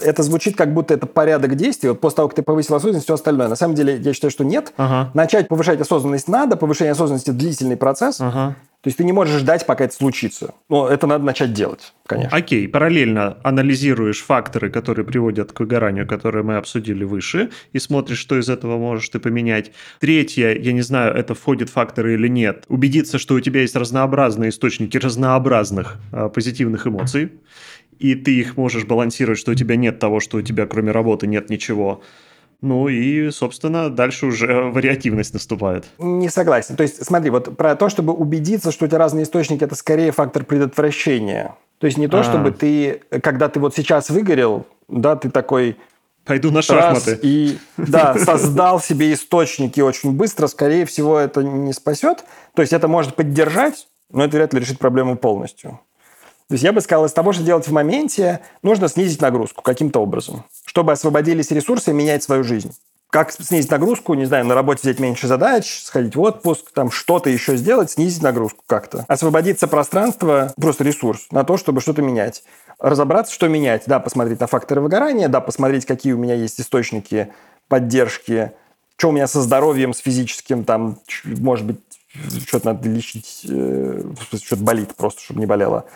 [0.03, 1.88] это звучит как будто это порядок действий.
[1.88, 3.49] Вот после того, как ты повысил осознанность, все остальное.
[3.49, 4.72] На самом деле, я считаю, что нет.
[4.76, 5.11] Ага.
[5.14, 6.57] Начать повышать осознанность надо.
[6.57, 8.20] Повышение осознанности– длительный процесс.
[8.20, 8.57] Ага.
[8.85, 10.55] То есть ты не можешь ждать, пока это случится.
[10.68, 12.37] Но это надо начать делать, конечно.
[12.37, 18.39] Окей, параллельно анализируешь факторы, которые приводят к выгоранию, которые мы обсудили выше, и смотришь, что
[18.39, 19.72] из этого можешь ты поменять.
[20.01, 22.66] Третье, я не знаю, это входит факторы или нет.
[22.68, 27.32] Убедиться, что у тебя есть разнообразные источники разнообразных а, позитивных эмоций,
[27.99, 31.26] и ты их можешь балансировать, что у тебя нет того, что у тебя кроме работы
[31.26, 32.03] нет ничего.
[32.61, 35.84] Ну и, собственно, дальше уже вариативность наступает.
[35.98, 36.76] Не согласен.
[36.76, 40.12] То есть, смотри, вот про то, чтобы убедиться, что у тебя разные источники, это скорее
[40.12, 41.55] фактор предотвращения.
[41.78, 42.24] То есть не то, А-а-а.
[42.24, 45.76] чтобы ты, когда ты вот сейчас выгорел, да, ты такой...
[46.24, 47.18] Пойду на шахматы.
[47.20, 52.24] И, да, создал себе источники очень быстро, скорее всего, это не спасет.
[52.55, 55.80] То есть это может поддержать, но это вряд ли решит проблему полностью.
[56.49, 60.01] То есть я бы сказал, из того, что делать в моменте, нужно снизить нагрузку каким-то
[60.01, 62.74] образом, чтобы освободились ресурсы и менять свою жизнь.
[63.09, 67.30] Как снизить нагрузку, не знаю, на работе взять меньше задач, сходить в отпуск, там что-то
[67.30, 69.05] еще сделать, снизить нагрузку как-то.
[69.09, 72.42] Освободиться пространство, просто ресурс на то, чтобы что-то менять.
[72.78, 73.84] Разобраться, что менять.
[73.86, 77.32] Да, посмотреть на факторы выгорания, да, посмотреть, какие у меня есть источники
[77.68, 78.53] поддержки,
[78.97, 81.80] что у меня со здоровьем, с физическим, там, может быть,
[82.47, 84.03] что-то надо лечить, э,
[84.42, 85.86] что-то болит просто, чтобы не болело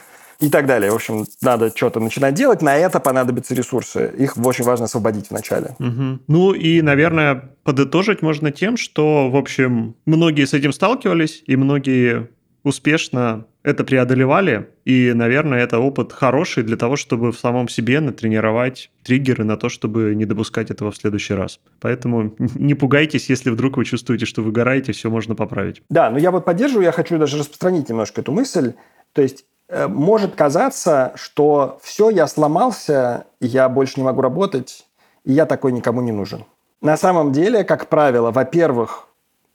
[0.41, 0.91] и так далее.
[0.91, 4.13] В общем, надо что-то начинать делать, на это понадобятся ресурсы.
[4.17, 5.75] Их очень важно освободить вначале.
[5.79, 6.21] Угу.
[6.29, 12.29] Ну и, наверное, подытожить можно тем, что, в общем, многие с этим сталкивались, и многие
[12.63, 18.91] успешно это преодолевали, и, наверное, это опыт хороший для того, чтобы в самом себе натренировать
[19.03, 21.61] триггеры на то, чтобы не допускать этого в следующий раз.
[21.81, 25.83] Поэтому не пугайтесь, если вдруг вы чувствуете, что выгораете, все можно поправить.
[25.91, 28.75] Да, но я вот поддерживаю, я хочу даже распространить немножко эту мысль.
[29.13, 34.87] То есть может казаться, что все, я сломался, я больше не могу работать,
[35.25, 36.45] и я такой никому не нужен.
[36.81, 39.09] На самом деле, как правило, во-первых,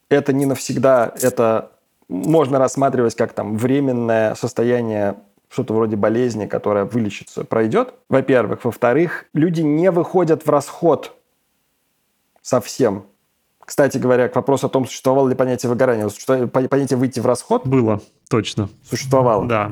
[0.09, 1.71] это не навсегда, это
[2.09, 5.15] можно рассматривать как там временное состояние
[5.49, 8.65] что-то вроде болезни, которая вылечится, пройдет, во-первых.
[8.65, 11.15] Во-вторых, люди не выходят в расход
[12.41, 13.05] совсем
[13.65, 16.09] Кстати говоря, к вопросу о том, существовало ли понятие выгорания.
[16.47, 18.69] Понятие «выйти в расход» было, точно.
[18.89, 19.45] Существовало.
[19.45, 19.71] Да.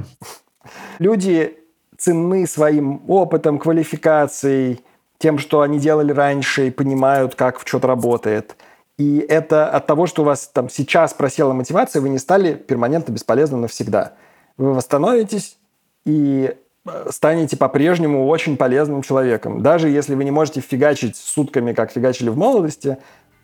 [1.00, 1.58] Люди
[1.98, 4.82] ценны своим опытом, квалификацией,
[5.18, 8.56] тем, что они делали раньше и понимают, как что-то работает.
[8.98, 13.12] И это от того, что у вас там сейчас просела мотивация, вы не стали перманентно
[13.12, 14.14] бесполезным навсегда.
[14.58, 15.58] Вы восстановитесь
[16.06, 19.62] и э, станете по-прежнему очень полезным человеком.
[19.62, 22.98] Даже если вы не можете фигачить сутками, как фигачили в молодости,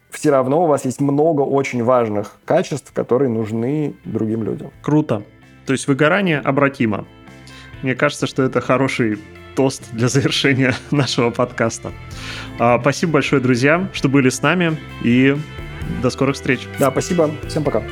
[0.10, 4.72] все равно у вас есть много очень важных качеств, которые нужны другим людям.
[4.82, 5.24] Круто.
[5.66, 7.06] То есть выгорание обратимо.
[7.82, 9.20] Мне кажется, что это хороший
[9.56, 11.92] тост для завершения нашего подкаста.
[12.60, 15.36] А, спасибо большое, друзья, что были с нами, и
[16.02, 16.68] до скорых встреч.
[16.80, 17.30] Да, спасибо.
[17.48, 17.84] Всем пока.